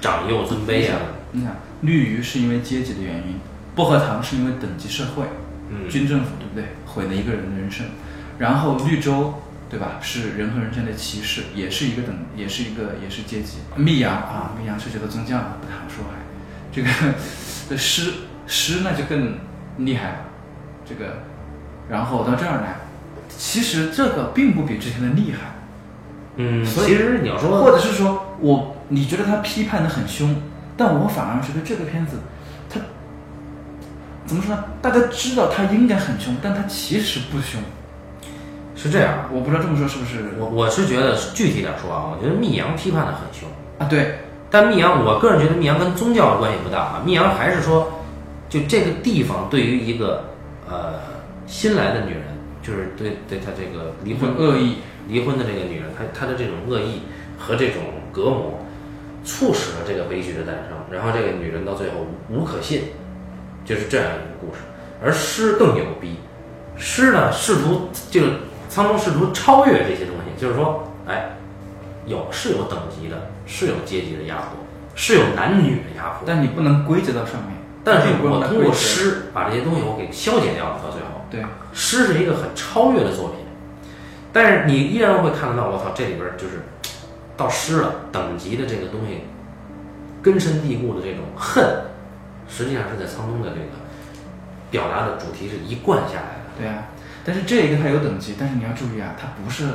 [0.00, 0.98] 长幼尊卑啊，
[1.32, 3.40] 你想绿鱼是因为阶级的原因，
[3.74, 5.24] 薄荷糖是因为等级社会，
[5.68, 6.76] 嗯军政府对不对？
[6.86, 7.86] 毁了一个人的人生，
[8.38, 9.34] 然后绿洲
[9.68, 9.98] 对吧？
[10.00, 13.58] 是人和人之间的歧视，也是一个等，也是一个也是阶级。
[13.74, 16.20] 密阳啊，密阳是这个宗教啊，不谈说还
[16.70, 16.88] 这个
[17.68, 18.12] 的诗
[18.46, 19.38] 诗那就更
[19.78, 20.16] 厉害了，
[20.86, 21.22] 这个，
[21.92, 22.76] 然后到这儿来，
[23.28, 25.52] 其实这个并不比之前的厉害。
[26.36, 30.34] 嗯，所以其实你要说或者是说我你觉得他批判的很凶，
[30.74, 32.16] 但我反而觉得这个片子，
[32.70, 32.80] 他
[34.24, 34.64] 怎么说呢？
[34.80, 37.60] 大家知道他应该很凶，但他其实不凶。
[38.74, 43.46] 是这样，我不知道这么说是不是我我是觉得具体点说啊，我觉得密阳批判的很凶，
[43.78, 43.86] 啊？
[43.86, 44.18] 对，
[44.50, 47.92] 但密阳，我个人觉得密阳跟宗教关系不大啊，密阳还是说，
[48.48, 50.24] 就这个地方对于一个
[50.68, 50.94] 呃
[51.52, 52.22] 新来的女人，
[52.62, 57.02] 就是对对她这个离婚恶意，离婚的这个女人，她她的这种恶意
[57.38, 58.58] 和这种隔膜，
[59.22, 60.78] 促使了这个悲剧的诞生。
[60.90, 62.84] 然后这个女人到最后无无可信，
[63.66, 64.60] 就是这样一个故事。
[65.04, 66.16] 而诗更牛逼，
[66.74, 68.32] 诗呢试图就是
[68.70, 71.36] 苍穹试图超越这些东西，就是说，哎，
[72.06, 74.56] 有是有等级的，是有阶级的压迫，
[74.94, 77.52] 是有男女的压迫，但你不能归结到上面。
[77.84, 81.11] 但是我通过诗把这些东西我给消解掉了，到最后。
[81.32, 83.38] 对，诗是一个很超越的作品，
[84.34, 86.60] 但是你依然会看得到，我操，这里边就是
[87.38, 89.22] 到诗了，等级的这个东西
[90.22, 91.64] 根深蒂固的这种恨，
[92.46, 93.72] 实际上是在苍东的这个
[94.70, 96.84] 表达的主题是一贯下来的，对啊。
[97.24, 99.68] 但是这个它有等级，但是你要注意啊，它不是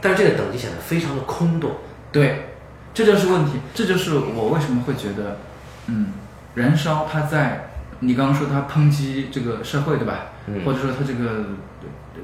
[0.00, 1.70] 但是这个等级显得非常的空洞。
[2.10, 2.46] 对，
[2.92, 5.38] 这就是问题，这就是我为什么会觉得，
[5.86, 6.08] 嗯，
[6.54, 7.68] 燃烧它在
[8.00, 10.31] 你刚刚说它抨击这个社会对吧？
[10.46, 11.44] 嗯或者说他这个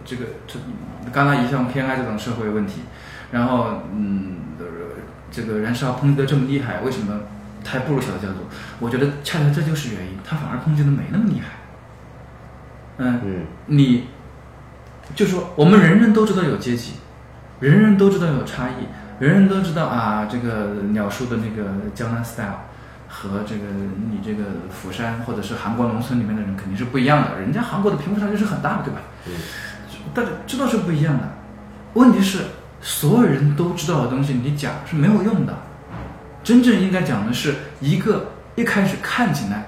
[0.04, 0.58] 这个这
[1.12, 2.80] 戛纳一向偏爱这种社会问题，
[3.30, 4.64] 然后嗯，呃
[5.30, 7.20] 这个燃烧抨击的这么厉害，为什么
[7.64, 8.46] 他还不如小的家族？
[8.80, 11.46] 我觉得恰恰这就是原因，他反而抨击的没那么厉害。
[12.98, 14.08] 嗯，嗯你
[15.14, 16.94] 就说我们人人都知道有阶级，
[17.60, 22.67] 人人都知道有差异，人人都知道啊，这个鸟叔的那个江南 style
[23.08, 23.64] 和这个
[24.10, 29.00] 你这个釜山或者是韩国农村里面的人肯定是不一样的，人家韩国的贫富差距是很大的，对吧？
[29.26, 29.32] 嗯
[30.14, 31.28] 大家知道是不一样的，
[31.94, 32.44] 问题是
[32.80, 35.54] 所有人都知道的东西，你讲是没有用的。
[36.42, 39.66] 真正应该讲的是一个一开始看起来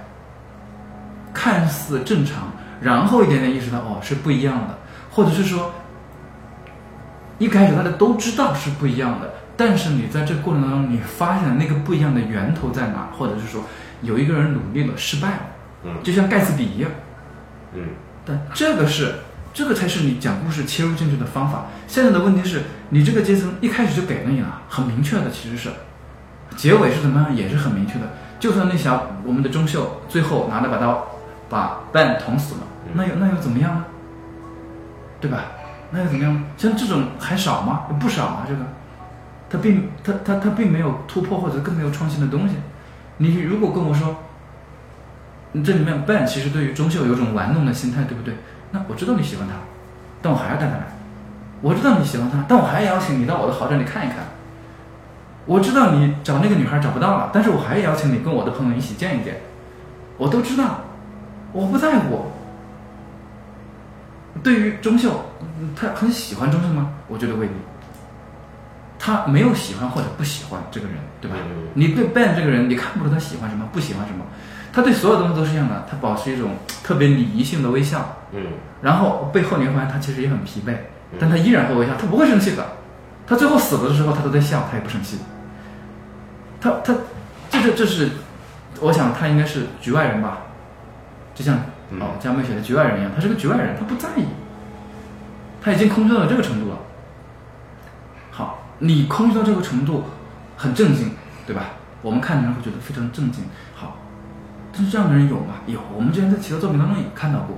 [1.34, 4.78] 看似正常，然后一点点意识到哦是不一样的，
[5.10, 5.74] 或者是说
[7.38, 9.30] 一开始大家都知道是不一样的，
[9.60, 13.62] 但是你在这个过程当中，你发现那个不一样的源头在哪，或者是说
[14.00, 15.40] 有一个人努力了失败了，
[15.84, 16.90] 嗯就像盖茨比一样。
[17.74, 17.82] 嗯
[18.24, 19.16] 但这个是，
[19.52, 21.66] 这个才是你讲故事切入进去的方法。
[21.86, 25.68] 现在的问题是你这个阶层一开始就给了你了，很明确的，其实是，
[26.56, 28.06] 结尾是怎么样也是很明确的。
[28.38, 31.06] 就算那小我们的钟秀最后拿了把刀
[31.50, 32.60] 把 Ben 捅死了，
[32.94, 33.84] 那又那又怎么样呢？
[35.20, 35.44] 对吧？
[35.90, 36.42] 那又怎么样呢？
[36.56, 37.82] 像这种还少吗？
[38.00, 38.60] 不少啊，这个，
[39.50, 42.54] 他并他他他并没有突破或者更没有创新的东西。
[43.18, 44.16] 你如果跟我说，
[45.64, 48.34] 这里面 Ben 其实对于钟秀有种玩弄的心态，对不对？
[48.70, 49.54] 那我知道你喜欢他，
[50.22, 50.86] 但我还要带他来。
[51.60, 54.18] 我知道你喜欢他，但我还邀请你到我的豪宅里看一看。
[55.46, 59.40] 我知道你找那个女孩找不到了，但是我还邀请你跟我的朋友一起见一见。
[60.16, 60.84] 我都知道，
[61.52, 62.26] 我不在乎。
[64.42, 65.24] 对于钟秀，
[65.74, 66.92] 他很喜欢钟秀吗？
[67.08, 67.52] 我觉得未必。
[69.02, 71.38] 他没有喜欢或者不喜欢这个人，对吧？
[71.40, 74.22] 嗯你对 Ben 这个人，你看不出他喜欢什么，不喜欢什么，
[74.74, 76.50] 他对所有东西都是一样的，他保持一种
[76.84, 78.42] 特别礼仪性的微笑，嗯
[78.82, 80.74] 然后背后你会发现他其实也很疲惫，
[81.18, 82.64] 但他依然会微笑，他不会生气的。
[83.26, 85.18] 他最后死了的时候，他都在笑，他也不生气。
[86.60, 86.92] 他他，
[87.48, 88.10] 这这这是，
[88.80, 90.38] 我想他应该是局外人吧，
[91.34, 91.58] 就像
[91.90, 94.24] 嗯哦江妹写的局外人一样，他是个局外人，他不在意，
[95.62, 96.76] 他已经空虚到这个程度了。
[98.80, 100.04] 你空虚到这个程度，
[100.56, 101.10] 很震惊，
[101.46, 101.66] 对吧？
[102.02, 103.44] 我们看的人会觉得非常震惊。
[103.74, 103.96] 好，
[104.72, 105.54] 但是这样的人有吗？
[105.66, 107.56] 有，我们之前在其他作品当中也看到过，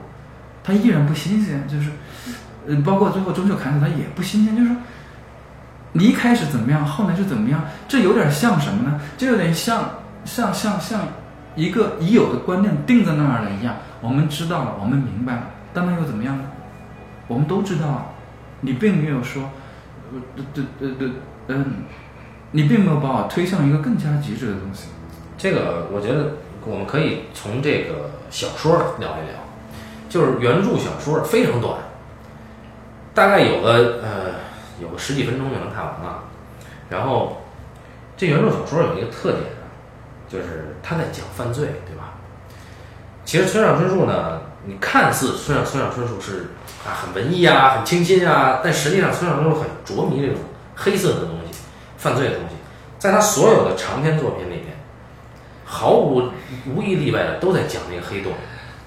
[0.64, 1.90] 他依然不新鲜，就是，
[2.66, 4.76] 呃，包括最后钟秀砍死他也不新鲜，就是说，
[5.92, 9.00] 你一开始怎么样，后来就怎么样，这有点像什么呢？
[9.16, 9.90] 这有点像
[10.24, 11.02] 像像像
[11.54, 15.42] 一个已有的观念定在那儿了一样，我们知道了，我们明白了，
[15.72, 16.44] 但那又怎么样呢？
[17.28, 18.06] 我们都知道啊，
[18.60, 19.50] 你并没有说，
[20.54, 21.10] 对，对对对，
[21.48, 21.84] 嗯，
[22.50, 24.88] 你并没有把我推向一个更加极致的东西。
[25.38, 26.32] 这个我觉得
[26.64, 29.38] 我们可以从这个小说聊一聊，
[30.08, 31.78] 就是原著小说非常短，
[33.14, 34.34] 大概有个呃
[34.80, 36.24] 有个十几分钟就能看完了。
[36.90, 37.42] 然后
[38.16, 39.42] 这原著小说有一个特点，
[40.28, 42.14] 就是他在讲犯罪，对吧？
[43.24, 46.48] 其实村上春树呢，你看似村上村上春树是
[46.84, 50.36] 啊很文艺啊，很清新啊，但实际上村上春树很着迷这种
[50.74, 51.58] 黑色的东西，
[51.96, 52.56] 犯罪的东西，
[52.98, 54.66] 在他所有的长篇作品里面。
[55.64, 56.28] 毫无
[56.66, 58.30] 无一例外的都在讲这个黑洞。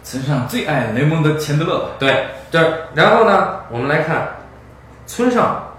[0.03, 2.61] 村上最爱雷蒙德·钱德勒，对对，
[2.93, 4.35] 然后呢，我们来看
[5.07, 5.73] 村上，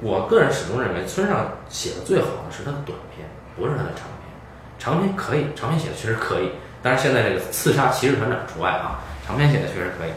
[0.00, 4.30] 我个人始终认为村上写的最好的是他的短篇，不是他的长篇。
[4.78, 6.50] 长篇可以，长篇写的确实可以，
[6.84, 10.10] 但是现在这个刺杀骑士团长除外啊，长篇写的确实可以。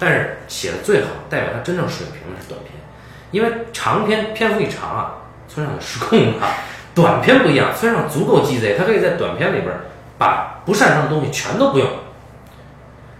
[0.00, 2.72] 但是写的最好，代表他真正水平的是短篇，
[3.30, 5.14] 因为长篇篇幅一长啊，
[5.46, 6.48] 村上就失控了。
[6.94, 9.72] 短篇不一样，村上足够鸡贼，他可以在短篇里边
[10.18, 11.86] 把不擅长的东西全都不用。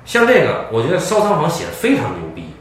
[0.04, 2.54] 像这个，我觉得烧仓房写的非常牛逼，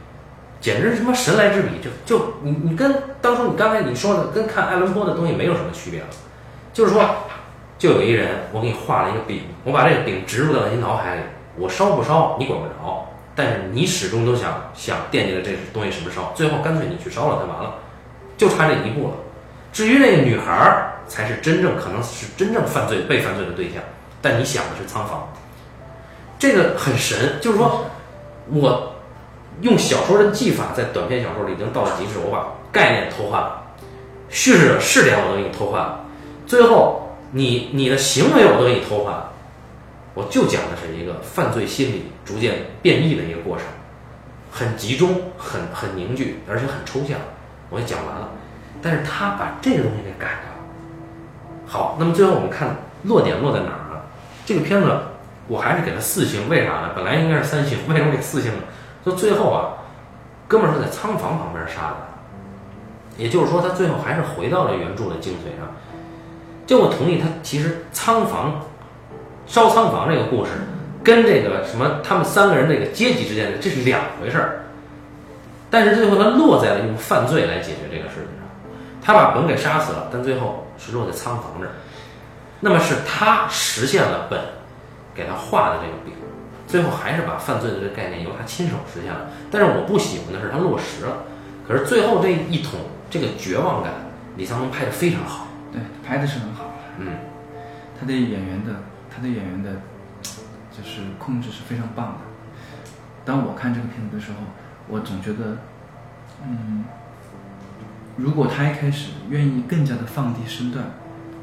[0.60, 1.70] 简直是他妈神来之笔。
[1.82, 6.08] 就就你你跟当初你刚才你说的，跟看爱伦坡的东西没有什么区别了。
[6.74, 7.10] 就是说，
[7.80, 11.22] 就有一人，我给你画了一个饼，我把这个饼植入到你脑海里，
[11.58, 13.09] 我烧不烧你管不着，
[13.40, 17.76] 但是你始终都想想惦记着这东西什么烧，最后干脆你去烧了，它完了，
[18.36, 19.14] 就差这一步了。
[19.72, 23.82] 至于那个女孩儿，才是真正可能是真正犯罪被犯罪的对象，
[24.22, 25.32] 但你想的是仓房，
[26.38, 27.86] 这个很神，就是说，
[28.52, 28.96] 我
[29.62, 33.64] 用小说的技法在短篇小说里已经到了极致，我把概念偷换了，
[34.28, 36.04] 叙事者视点我都给你偷换了，
[36.46, 39.29] 最后你你的行为我都给你偷换了，
[40.14, 43.66] 我就讲的是一个犯罪心理逐渐变异的一个过程，
[44.52, 47.18] 很集中，很很凝聚，而且很抽象，
[47.70, 48.30] 我也讲完了。
[48.82, 50.50] 但是他把这个东西给改了。
[51.68, 54.02] 好，那么最后我们看落点落在哪儿呢？
[54.46, 54.90] 这个片子
[55.48, 56.92] 我还是给了四星，为啥呢？
[56.96, 58.64] 本来应该是三星，为什么给四星呢？
[59.06, 59.86] 就最后啊，
[60.48, 61.98] 哥们儿是在仓房旁边杀的，
[63.18, 65.68] 也就是说他最后还是回到了原著的精髓上。
[66.66, 68.62] 就我同意，他其实仓房
[69.50, 70.52] 烧仓房这个故事
[71.04, 74.62] 跟这个什么他们三个人这个阶级之间的这是两回事儿，
[75.72, 78.48] 但是最后他落在了用犯罪来解决这个事情上。
[79.02, 81.72] 他把本给杀死了，但最后是落在仓房这儿。
[82.60, 84.40] 那么是他实现了本
[85.16, 86.14] 给他画的这个饼，
[86.68, 89.22] 最后还是把犯罪的这个概念由他亲手实现了。
[89.50, 91.24] 但是我不喜欢的是他落实了，
[91.68, 92.80] 可是最后这一桶
[93.10, 93.94] 这个绝望感，
[94.38, 95.48] 李沧东拍的非常好。
[95.72, 97.08] 对，拍的是很好，嗯，
[98.00, 98.74] 他对演员的
[99.20, 99.82] 他对演员的，
[100.72, 102.20] 就是控制是非常棒的。
[103.26, 104.38] 当我看这个片子的时候，
[104.88, 105.58] 我总觉得，
[106.42, 106.86] 嗯，
[108.16, 110.86] 如果他一开始愿意更加的放低身段，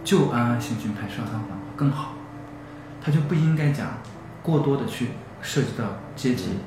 [0.02, 2.12] 就安安心心拍烧仓房更好，
[3.02, 3.88] 他就不应该讲
[4.42, 5.10] 过多的去
[5.42, 5.84] 涉及到
[6.16, 6.60] 阶级，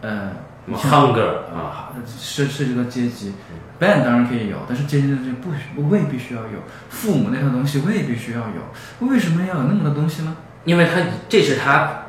[0.00, 0.32] 呃，
[0.72, 3.32] hunger 啊，是，涉涉及到阶级
[3.80, 6.58] ，band 当然可以有，但是阶级的这不不未必需要有，
[6.88, 10.36] 父母那套东西未必需要有，为什么要有那么多东西呢？
[10.64, 12.02] 因为他这是他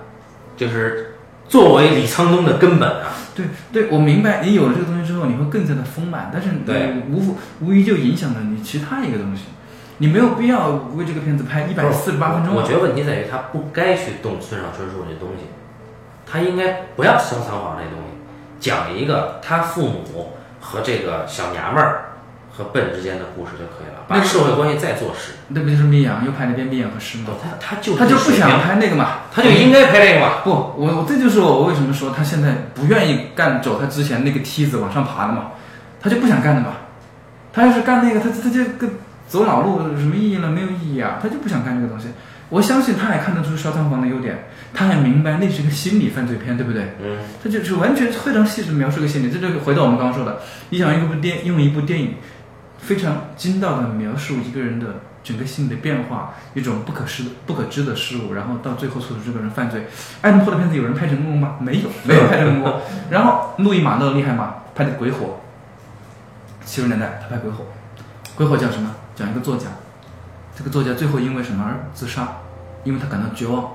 [0.57, 1.15] 就是
[1.47, 3.13] 作为李沧东的根本啊。
[3.33, 9.43] 对对，我明白，你有了这个东西之后，你会更加的丰满，但是你无无疑就影响了你其他一个东西，
[9.99, 12.61] 你没有必要为这个片子拍一百四十八分钟、啊。
[12.61, 15.45] 我觉得问题在于他不该去动村上春树这东西，
[16.25, 18.10] 他应该不要收藏好这东西，
[18.61, 22.05] 讲一个他父母和这个小娘们儿
[22.53, 25.33] 和笨之间的故事就可以了，把社会关系再做实。
[25.47, 27.25] 那不就是密阳又拍了一遍密阳和师吗？
[27.41, 30.41] 他他就他就不想拍那个嘛，他就应该拍那个嘛。
[30.43, 35.51] 不，我我这就是我为什么说他现在不愿意干走他之前那个梯子往上爬的嘛，
[35.99, 36.67] 他就不想干的嘛。
[37.53, 38.91] 他要是干那个，他他就跟
[39.27, 40.47] 走老路有什么意义呢？
[40.47, 42.09] 没有意义啊，他就不想干这个东西。
[42.51, 44.43] 我相信他也看得出烧仓房的优点，
[44.73, 46.93] 他还明白那是一个心理犯罪片，对不对？
[47.01, 52.15] 嗯，他就是完全非常细致地描述个心理，这就回到我们刚刚说的，你想一部电用一部电影
[52.77, 54.87] 非常精到的描述一个人的
[55.23, 59.87] 整个心理的变化，一种不可失不可知的事物，然后到最后促使这个人犯罪。
[60.19, 61.55] 爱德坡的片子有人拍成功吗？
[61.61, 62.81] 没有，没有拍成功。
[63.09, 64.55] 然后路易马勒厉害吗？
[64.75, 65.39] 拍的《鬼火》，
[66.65, 67.63] 七十年代他拍《鬼火》，
[68.35, 68.93] 《鬼火》讲什么？
[69.15, 69.67] 讲一个作家，
[70.57, 72.27] 这个作家最后因为什么而自杀？
[72.83, 73.71] 因为他感到绝望，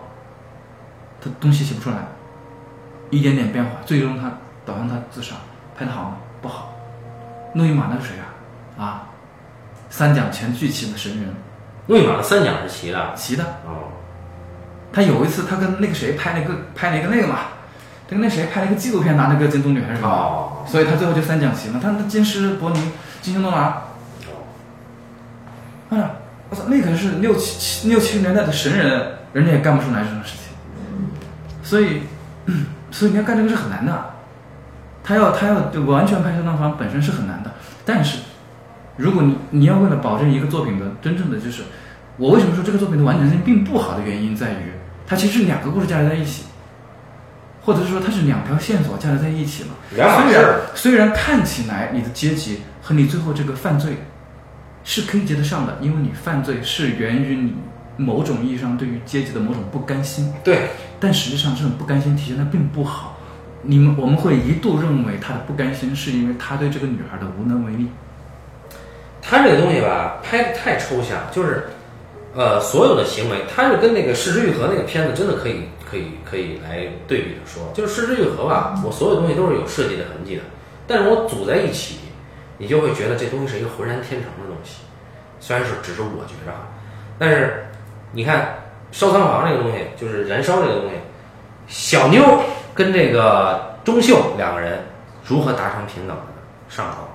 [1.21, 1.97] 他东西写不出来，
[3.11, 4.33] 一点点变化，最终他
[4.65, 5.35] 导向他自杀。
[5.77, 6.17] 拍的好吗？
[6.41, 6.73] 不好。
[7.55, 8.83] 诺伊马那是谁啊？
[8.83, 9.09] 啊，
[9.91, 11.35] 三奖全聚齐的神人，
[11.87, 13.15] 诺伊马的三奖是齐的。
[13.15, 13.45] 齐的。
[13.67, 13.93] 哦，
[14.93, 17.37] 他有一次他跟那个谁拍了一个拍了一个那个嘛，
[18.09, 21.79] 他跟那谁拍了一个纪录片，拿那个金棕榈还是什么，哦所以他最后就三奖齐了。
[21.81, 22.93] 他那金狮伯尼、
[23.23, 23.83] 金星诺拿，
[25.91, 26.11] 哎呀，
[26.49, 30.47] 我操，那可是六七七六七十年代的神人，人家也干不出来这种事情。
[31.63, 32.03] 所以，
[32.91, 34.11] 所以你要干这个是很难的。
[35.03, 35.55] 他要他要
[35.87, 37.53] 完全拍摄那方本身是很难的，
[37.85, 38.19] 但是
[38.97, 41.63] 如果你你要为了保证一个作品的真正的就是，
[42.17, 44.73] 我为什么说这个作品的完整性并不好的原因在于，
[45.07, 46.47] 它其实是两个故事加在一起，
[47.63, 49.69] 或者是说它是两条线索加在一起了。
[49.91, 53.99] 虽然虽然看起来你的阶级和你最后这个犯罪
[54.87, 57.53] 是可以接得上的，因为你犯罪是源于你
[57.97, 60.69] 某种意义上对于阶级的某种不甘心，对，
[61.01, 63.19] 但实际上这种不甘心体现的并不好。
[63.63, 67.89] 你们我们会一度认为他的不甘心是因为他对这个女孩的无能为力。
[69.21, 71.65] 他这个东西吧，拍的太抽象，就是，
[72.33, 80.43] 呃，所有的行为，他是跟那个《失之愈合》那个片子真的可以可以可以来对比着说，就是《失之愈合》吧，我所有东西都是有设计的痕迹的，
[80.87, 81.97] 但是我组在一起，
[82.59, 84.83] 你就会觉得这东西是一个浑然天成的东西，
[85.41, 86.69] 虽然是只是我觉着啊，
[87.19, 87.67] 但是
[88.13, 88.57] 你看
[88.93, 90.97] 烧仓房这个东西，就是燃烧这个东西，
[91.67, 92.23] 小妞
[92.75, 94.81] 跟这个钟秀两个人
[95.25, 96.23] 如何达成平等的
[96.69, 97.09] 上床？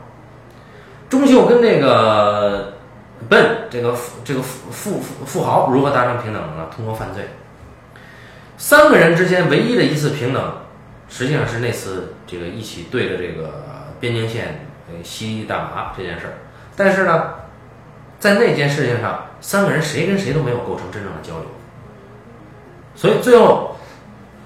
[1.09, 2.73] 钟秀跟这个
[3.27, 6.67] 笨这个富这个富富富富豪如何达成平等的呢？
[6.75, 7.23] 通过犯罪。
[8.57, 10.53] 三个人之间唯一的一次平等，
[11.09, 13.63] 实际上是那次这个一起对着这个
[13.99, 16.33] 边境线呃吸大麻这件事儿。
[16.75, 17.33] 但是呢，
[18.19, 21.47] 在那件事情上，三个人谁跟谁都没有构成真正的交流。
[22.95, 23.75] 所以最后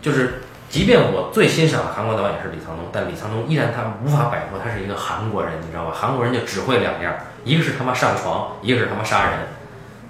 [0.02, 5.92] 就是，即便我最欣赏的韩国导演是李沧东，但李沧东依然他无法摆脱他是一个韩国人，你知道吧？
[5.94, 9.40] 韩国人就只会两样，一个是他妈上床，一个是他妈杀人，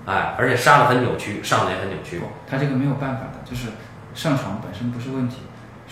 [0.06, 2.22] 哎，而且杀的很扭曲，上的也很扭曲。
[2.50, 3.70] 他这个没有办法的，就是
[4.14, 5.38] 上床本身不是问题，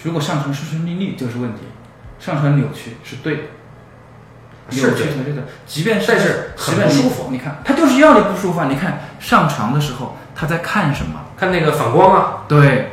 [0.04, 1.62] 如果上床顺顺利利就是问题，
[2.20, 3.44] 上床扭曲是对的。
[4.70, 8.68] 是扭曲和这个，即便是但是很不舒服你看，他就是要你不舒服啊！
[8.70, 11.20] 你看上床的时候他在看什么？
[11.38, 12.92] 看那个反光啊，对，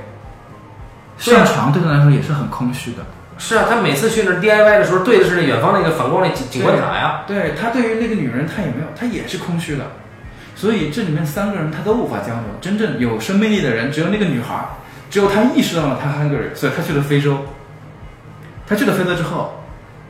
[1.17, 2.99] 上床对他来说也是很空虚的。
[3.39, 7.23] 是啊，他每次去那儿 DIY 的时候，对的是那远方那个反光那景景观塔呀。
[7.27, 9.85] 对他对于那个女人，他也没有，他也是空虚的。
[10.55, 12.43] 所以这里面三个人他都无法交流。
[12.61, 14.69] 真正有生命力的人，只有那个女孩儿，
[15.09, 17.39] 只有她意识到了她 hungry，所以她去了非洲。
[18.67, 19.60] 她去了非洲之后，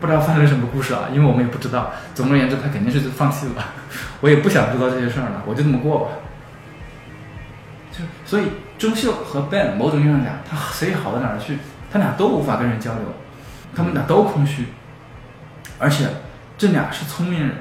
[0.01, 1.93] 不知道发生什么故事啊，因为我们也不知道。
[2.15, 3.65] 总而言之，他肯定是放弃了。
[4.23, 6.07] 我也不想知道这些事儿了，我就这么过吧。
[7.93, 8.45] 就所以
[8.79, 11.59] 钟秀和 Ben 某种意义上讲，他谁好到哪儿去？
[11.93, 13.03] 他俩都无法跟人交流，
[13.77, 14.67] 他们俩都空虚，
[15.79, 16.09] 而且
[16.57, 17.57] 这俩是聪明人。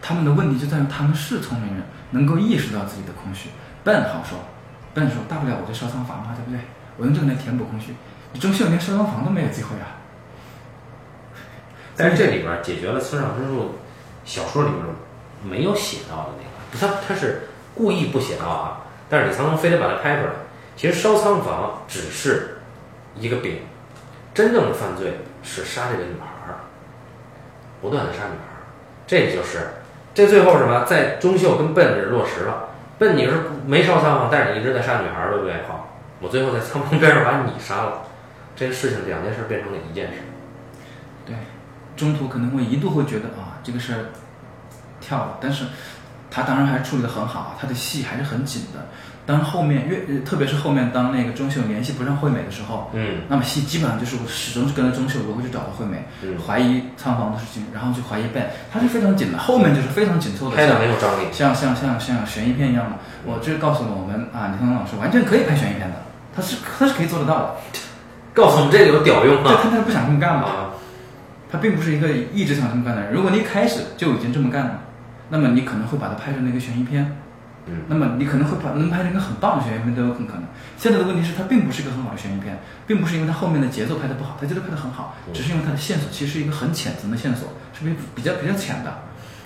[0.00, 3.48] 他们的问题就在于他们是聪明人，能够意识到自己的空虚。
[3.82, 4.38] Ben 好说
[4.94, 6.60] ，，Ben 说大不了我就烧仓房嘛，对不对？
[6.96, 7.92] 我用这个来填补空虚。
[8.32, 10.03] 你钟秀连烧仓房都没有机会啊！
[11.96, 13.76] 但是这里边解决了村上春树
[14.24, 14.82] 小说里边
[15.42, 20.30] 没有写到的那个，他他是故意不写到啊，但是李沧东非得把它拍出来。
[20.76, 22.58] 其实烧仓房只是
[23.14, 23.58] 一个饼，
[24.34, 26.66] 真正的犯罪是杀这个女孩儿，
[27.80, 28.66] 不断的杀女孩儿，
[29.06, 29.68] 这就是
[30.12, 32.70] 这最后什么，在钟秀跟笨这落实了。
[32.98, 33.32] 笨你是
[33.66, 35.54] 没烧仓房，但是你一直在杀女孩儿，对不对？
[35.68, 38.02] 好，我最后在仓房边上把你杀了，
[38.56, 40.14] 这个事情两件事变成了一件事。
[41.96, 44.06] 对，中途可能会一度会觉得啊，这个事儿
[45.00, 45.64] 跳了，但是
[46.30, 48.86] 他当然还处理的很好，他的戏还是很紧的。
[49.26, 61.24] 当后面越，呃特别是后面当那个钟秀联系不上惠美的时候，嗯那么戏基本上就是我始终是跟着钟秀，我会去找到惠美，嗯怀疑仓房的事情，然后去怀疑 Ben，他是非常紧的，后面就是非常紧凑的，拍的很有张力。
[61.32, 62.96] 像像像像悬疑片一样的。
[63.24, 65.96] 我这告诉了我们啊，李沧东老师完全可以拍悬疑片的，
[66.36, 67.54] 他是他是可以做得到的，
[68.34, 69.60] 告诉我们这个有屌用对，啊！
[69.62, 70.44] 他他不想这么干嘛？
[70.44, 70.70] 啊，
[71.54, 73.12] 他并不是一个一直想这么干的人。
[73.12, 74.80] 如果你一开始就已经这么干了，
[75.28, 77.16] 那么你可能会把它拍成那个悬疑片，
[77.66, 80.42] 嗯，那么你可能会把能拍成一个很棒的悬疑片都有很可能。
[80.76, 88.92] 现在的问题是，它并不是一个很好的悬疑片，并不是因为它后面的节奏拍的不好，它节奏拍的很好，只是因为它的线索其实是一个很浅层的线索，是比比较比较浅的，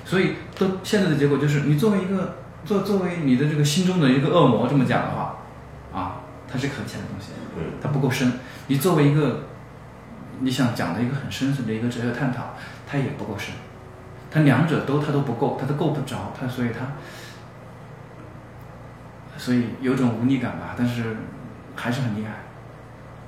[0.07, 5.37] 所以都现在的结果就是，你作为一个作作为你的这个心中的一个恶魔这么讲的话，
[5.93, 8.33] 啊，它是个很浅的东西，嗯，它不够深。
[8.67, 9.48] 你作为一个
[10.41, 12.55] 你想讲的一个很深层的一个哲学探讨，
[12.87, 13.55] 它也不够深，
[14.31, 16.87] 它两者都它都不够，它都够不着，它所以它，
[19.37, 21.17] 所以有种无力感吧，但是
[21.75, 22.33] 还是很厉害，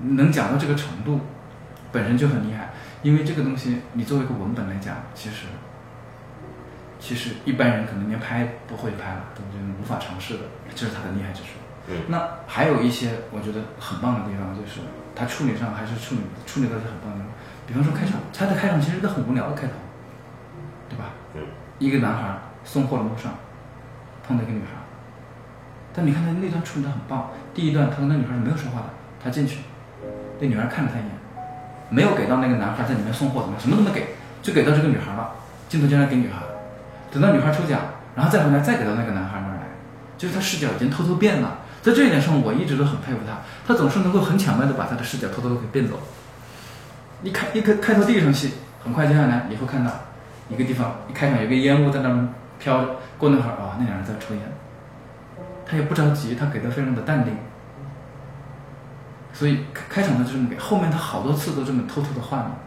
[0.00, 1.20] 能讲到这个程度，
[1.92, 2.70] 本身就很厉害，
[3.02, 5.46] 因为这个东西你作为一个文本来讲，其实。
[7.02, 10.40] 其实一般人可能连拍都会拍了，都就无法尝试的，
[10.74, 11.48] 这是它的厉害之处。
[11.88, 14.80] 嗯那还有一些我觉得很棒的地方，就是
[15.14, 17.24] 他处理上还是处理处理的是很棒的。
[17.66, 19.74] 比方说开场，他的开场其实一个很无聊的开头，
[20.88, 21.04] 对吧？
[21.34, 21.42] 嗯
[21.78, 23.32] 一个男孩送货的路上
[24.26, 24.76] 碰到一个女孩，
[25.94, 27.30] 但你看他那段处理的很棒。
[27.54, 28.86] 第一段他跟那女孩是没有说话的，
[29.22, 29.60] 他进去，
[30.40, 31.10] 那女孩看了他一眼，
[31.88, 34.08] 没有给到那个男孩在里面送货怎么样，什么都没给，
[34.42, 35.32] 就给到这个女孩了。
[35.70, 36.42] 镜头竟然给女孩，
[37.10, 37.80] 等到女孩抽奖，
[38.14, 39.62] 然后再回来再给到那个男孩那儿来，
[40.18, 41.60] 就是他视角已经偷偷变了。
[41.82, 45.98] 在这一点上，我一直都很佩服他，他总是能够很巧妙的把他的视角偷偷的给变走。
[47.22, 48.52] 一开一开开头第一场戏，
[48.84, 49.90] 很快接下来你会看到
[50.48, 52.28] 一个地方，一开场有个烟雾在那儿
[52.58, 54.42] 飘着，过那会儿啊，那两人在抽烟，
[55.64, 57.34] 他也不着急，他给的非常的淡定。
[59.32, 62.58] 所以开开场他就这么给，后面他好多次都这么偷偷的换了，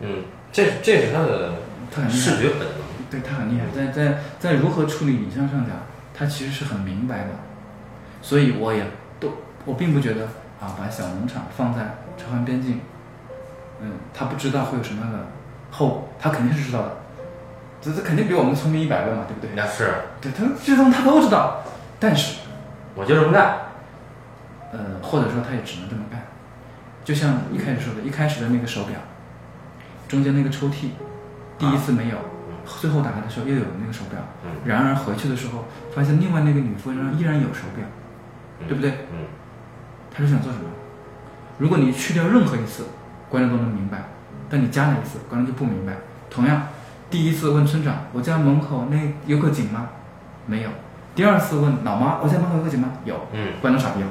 [0.00, 1.54] 嗯，这这是他的
[1.90, 2.80] 他很厉害视觉本能。
[3.10, 5.74] 对他很厉害，在在在如何处理影像上讲，
[6.14, 7.30] 他其实是很明白的，
[8.22, 8.84] 所以我也
[9.18, 9.32] 都
[9.64, 10.26] 我并不觉得
[10.60, 12.80] 啊，把小农场放在朝韩边境，
[13.80, 15.18] 嗯，他不知道会有什么样的
[15.70, 16.96] 后果，他肯定是知道的，
[17.80, 19.50] 这这肯定比我们聪明一百倍嘛，对不对？
[19.54, 21.62] 那是，对他这东西他都知道，
[21.98, 22.40] 但是
[22.94, 23.56] 我就这么干。
[24.72, 26.22] 呃，或者说他也只能这么干，
[27.02, 28.94] 就像一开始说的，一开始的那个手表，
[30.06, 30.90] 中间那个抽屉，
[31.58, 32.16] 第一次没有，
[32.64, 37.99] 最后打开的时候又有那个手表，嗯然而回去的时候发现另外那个女夫人依然有手表，嗯
[38.66, 38.90] 对不对？
[39.12, 39.26] 嗯
[40.12, 40.64] 他是想做什么？
[41.58, 42.86] 如果你去掉任何一次，
[43.28, 43.98] 观众都能明白；
[44.48, 45.92] 但你加了一次，观众就不明白。
[46.28, 46.62] 同样，
[47.08, 48.96] 第一次问村长：“我家门口那
[49.26, 49.88] 有口井吗？”
[50.46, 50.70] 没有。
[51.14, 53.14] 第二次问老妈：“我家门口有口井吗？”有。
[53.32, 54.08] 嗯观众傻逼了，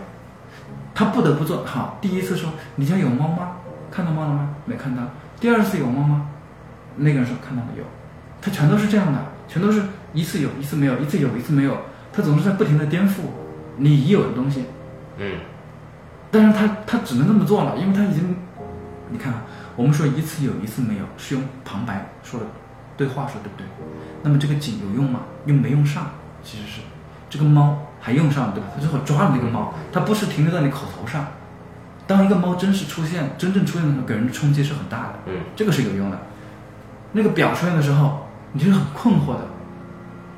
[0.96, 1.98] 他不得不做好。
[2.00, 3.58] 第一次说：“你家有猫吗？
[3.92, 4.56] 看到猫了吗？
[4.66, 5.04] 没看到。”
[5.40, 6.28] 第二次有猫吗？
[6.96, 7.84] 那个人说看到了有。
[8.42, 9.20] 他全都是这样的，
[9.50, 9.82] 全都是
[10.14, 11.78] 一次有，一次没有，一次有，一次没有。
[12.14, 13.22] 他总是在不停的颠覆
[13.80, 14.66] 你已有的东西。
[15.18, 15.40] 嗯
[16.32, 18.36] 但是他他只能这么做了，因为他已经，
[19.10, 19.42] 你看啊，
[19.76, 22.46] 我们说一次有一次没有，是用旁白说的
[22.96, 23.66] 对话说，对不对？
[24.22, 25.22] 那么这个井有用吗？
[25.46, 26.12] 又没用上？
[26.44, 26.82] 其实是
[27.30, 28.70] 这个猫还用上了，对吧？
[28.76, 31.26] 他最后抓了那个猫，它不是停留在你口头上。
[32.06, 35.14] 当一个猫真实出现，真正出现的时候，给人的冲击是很大的。
[35.26, 36.20] 嗯这个是有用的。
[37.14, 39.48] 那个表出现的时候，你就是很困惑的，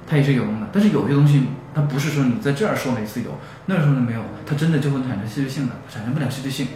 [0.08, 0.68] 它也是有用的。
[0.72, 6.68] 但是有些东西，它不是说你在这儿说了一次有，那儿说了没有，它真的就会产生戏剧性的，产生不了戏剧性。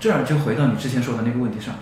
[0.00, 1.74] 这儿就回到你之前说的那个问题上，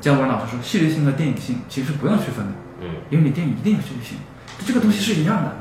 [0.00, 2.52] 姜文老师说，戏剧性和电影性其实不用区分的，
[2.82, 4.18] 嗯因为你电影一定有戏剧性，
[4.66, 5.56] 这个东西是一样的。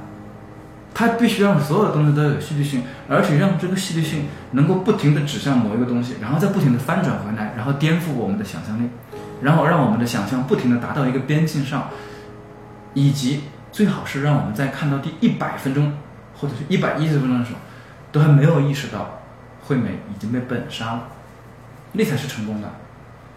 [0.91, 8.90] 它必须让所有的东西都有戏剧性，而且让这个戏剧性能够不停的指向某一个东西，然后再不停的翻转回来，然后颠覆我们的想象力，
[9.41, 11.90] 然后让我们的想象不停的达到一个边境上，
[12.95, 15.94] 以及最好是让我们在看到第一百分钟
[16.40, 17.60] 或者是一百一十分钟的时候，
[18.11, 19.22] 都还没有意识到
[19.68, 21.07] 惠美已经被本杀了，
[21.94, 22.68] 那才是成功的。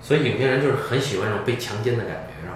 [0.01, 2.55] 所以影评人就是很喜欢这种被强奸的感觉，是吧？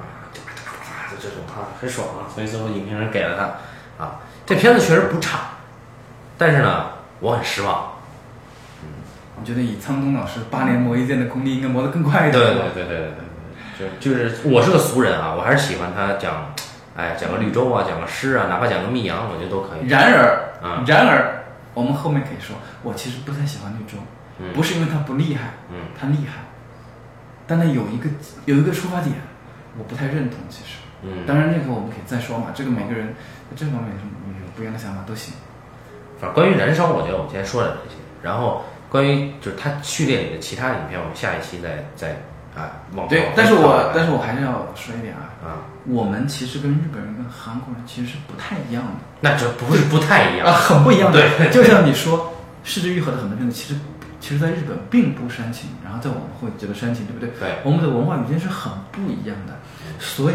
[1.10, 2.26] 就这种啊，很爽啊。
[2.34, 5.40] 所以最后影评人给了他啊，这片子确实不差，
[6.36, 6.86] 但是呢，
[7.20, 7.92] 我很失望。
[9.38, 12.54] 我觉得以苍东老师八年磨一剑的功力，应该磨得更快一对点。
[12.74, 13.10] 对对对对
[13.78, 16.54] 对，就就是我是个俗人啊，我还是喜欢他讲，
[16.96, 19.86] 哎，讲个绿洲啊，讲个诗啊，哪怕讲个密阳，我觉得都可以。
[19.86, 21.44] 然而，啊然而，
[21.74, 23.98] 我们后面可以说，我其实不太喜欢绿洲，
[24.38, 26.44] 嗯不是因为他不厉害，嗯他厉害，
[27.46, 28.08] 但他有一个
[28.46, 29.14] 有一个出发点，
[29.78, 30.38] 我不太认同。
[30.48, 33.08] 其实，嗯，当然那个我们可以再说嘛，这个每个人
[33.50, 35.34] 在这方面有什么有不一样的想法都行。
[36.18, 42.16] 反正关于燃烧，我觉得我们先说点这些，然后关于就是他序列里的其他影片，我们下一期再再
[42.56, 42.70] 啊
[43.08, 45.46] 对但是我但是我还是要说一点啊，啊，
[45.84, 48.92] 我们其实跟日本人跟韩国人其实是不太一样的。
[49.20, 51.20] 那这不是不太一样啊，很不一样的。
[51.38, 52.18] 对就像你说，
[52.64, 53.78] 《失之愈合》的很多片子其实
[54.18, 57.28] 其其实在日本并不煽情，然后在我们会觉得煽情，对不对？
[57.38, 59.54] 对我们的文化语境是很不一样的，
[60.00, 60.34] 所以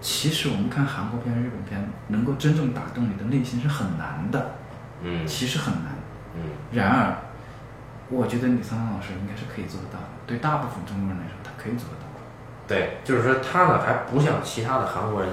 [0.00, 4.52] 其实我们看韩国片、日本片，能够真正打动你的内心是很难的，
[5.02, 5.92] 嗯其实很难。
[6.36, 6.42] 嗯
[6.72, 7.16] 然而，
[8.08, 12.04] 我觉得李沧东老师应该是可以做得到的，对大部分中国人来说，他可以做得到。
[12.66, 15.30] 对，就是说他呢还不像其他的韩国人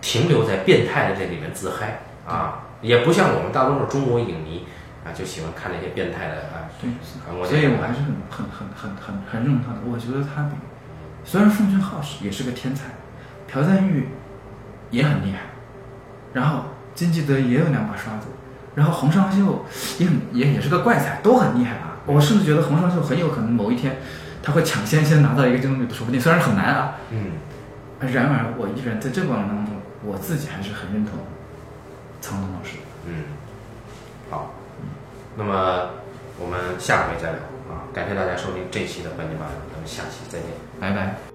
[0.00, 4.64] 停留在变态的这里面自嗨啊，也不像我们大多数中国影迷
[5.04, 6.88] 啊就喜欢看那些变态的啊对，
[7.26, 9.80] 韩国所以我还是很很很很很很认同他的。
[9.90, 10.54] 我觉得他比
[11.24, 12.84] 虽然奉俊昊是也是个天才，
[13.48, 14.08] 朴赞玉
[14.90, 15.40] 也很厉害，
[16.32, 16.62] 然后
[16.94, 18.28] 金基德也有两把刷子，
[18.76, 19.64] 然后洪尚秀
[19.98, 21.87] 也很也也是个怪才，都很厉害啊。
[22.08, 23.98] 我甚至觉得红双秀很有可能某一天
[24.42, 26.96] 他会抢先先拿到一个金棕榈的说不定，虽然很难啊。
[27.10, 27.32] 嗯
[28.00, 29.74] 然而我依然在这个过程当中，
[30.04, 31.14] 我自己还是很认同
[32.20, 32.76] 苍东老师。
[33.06, 33.24] 嗯，
[34.30, 34.54] 好，
[35.36, 35.90] 那么
[36.38, 40.48] 我们下回再聊啊，感谢大家收听这期的半斤八两，咱们下期再见。
[40.78, 41.27] 拜拜。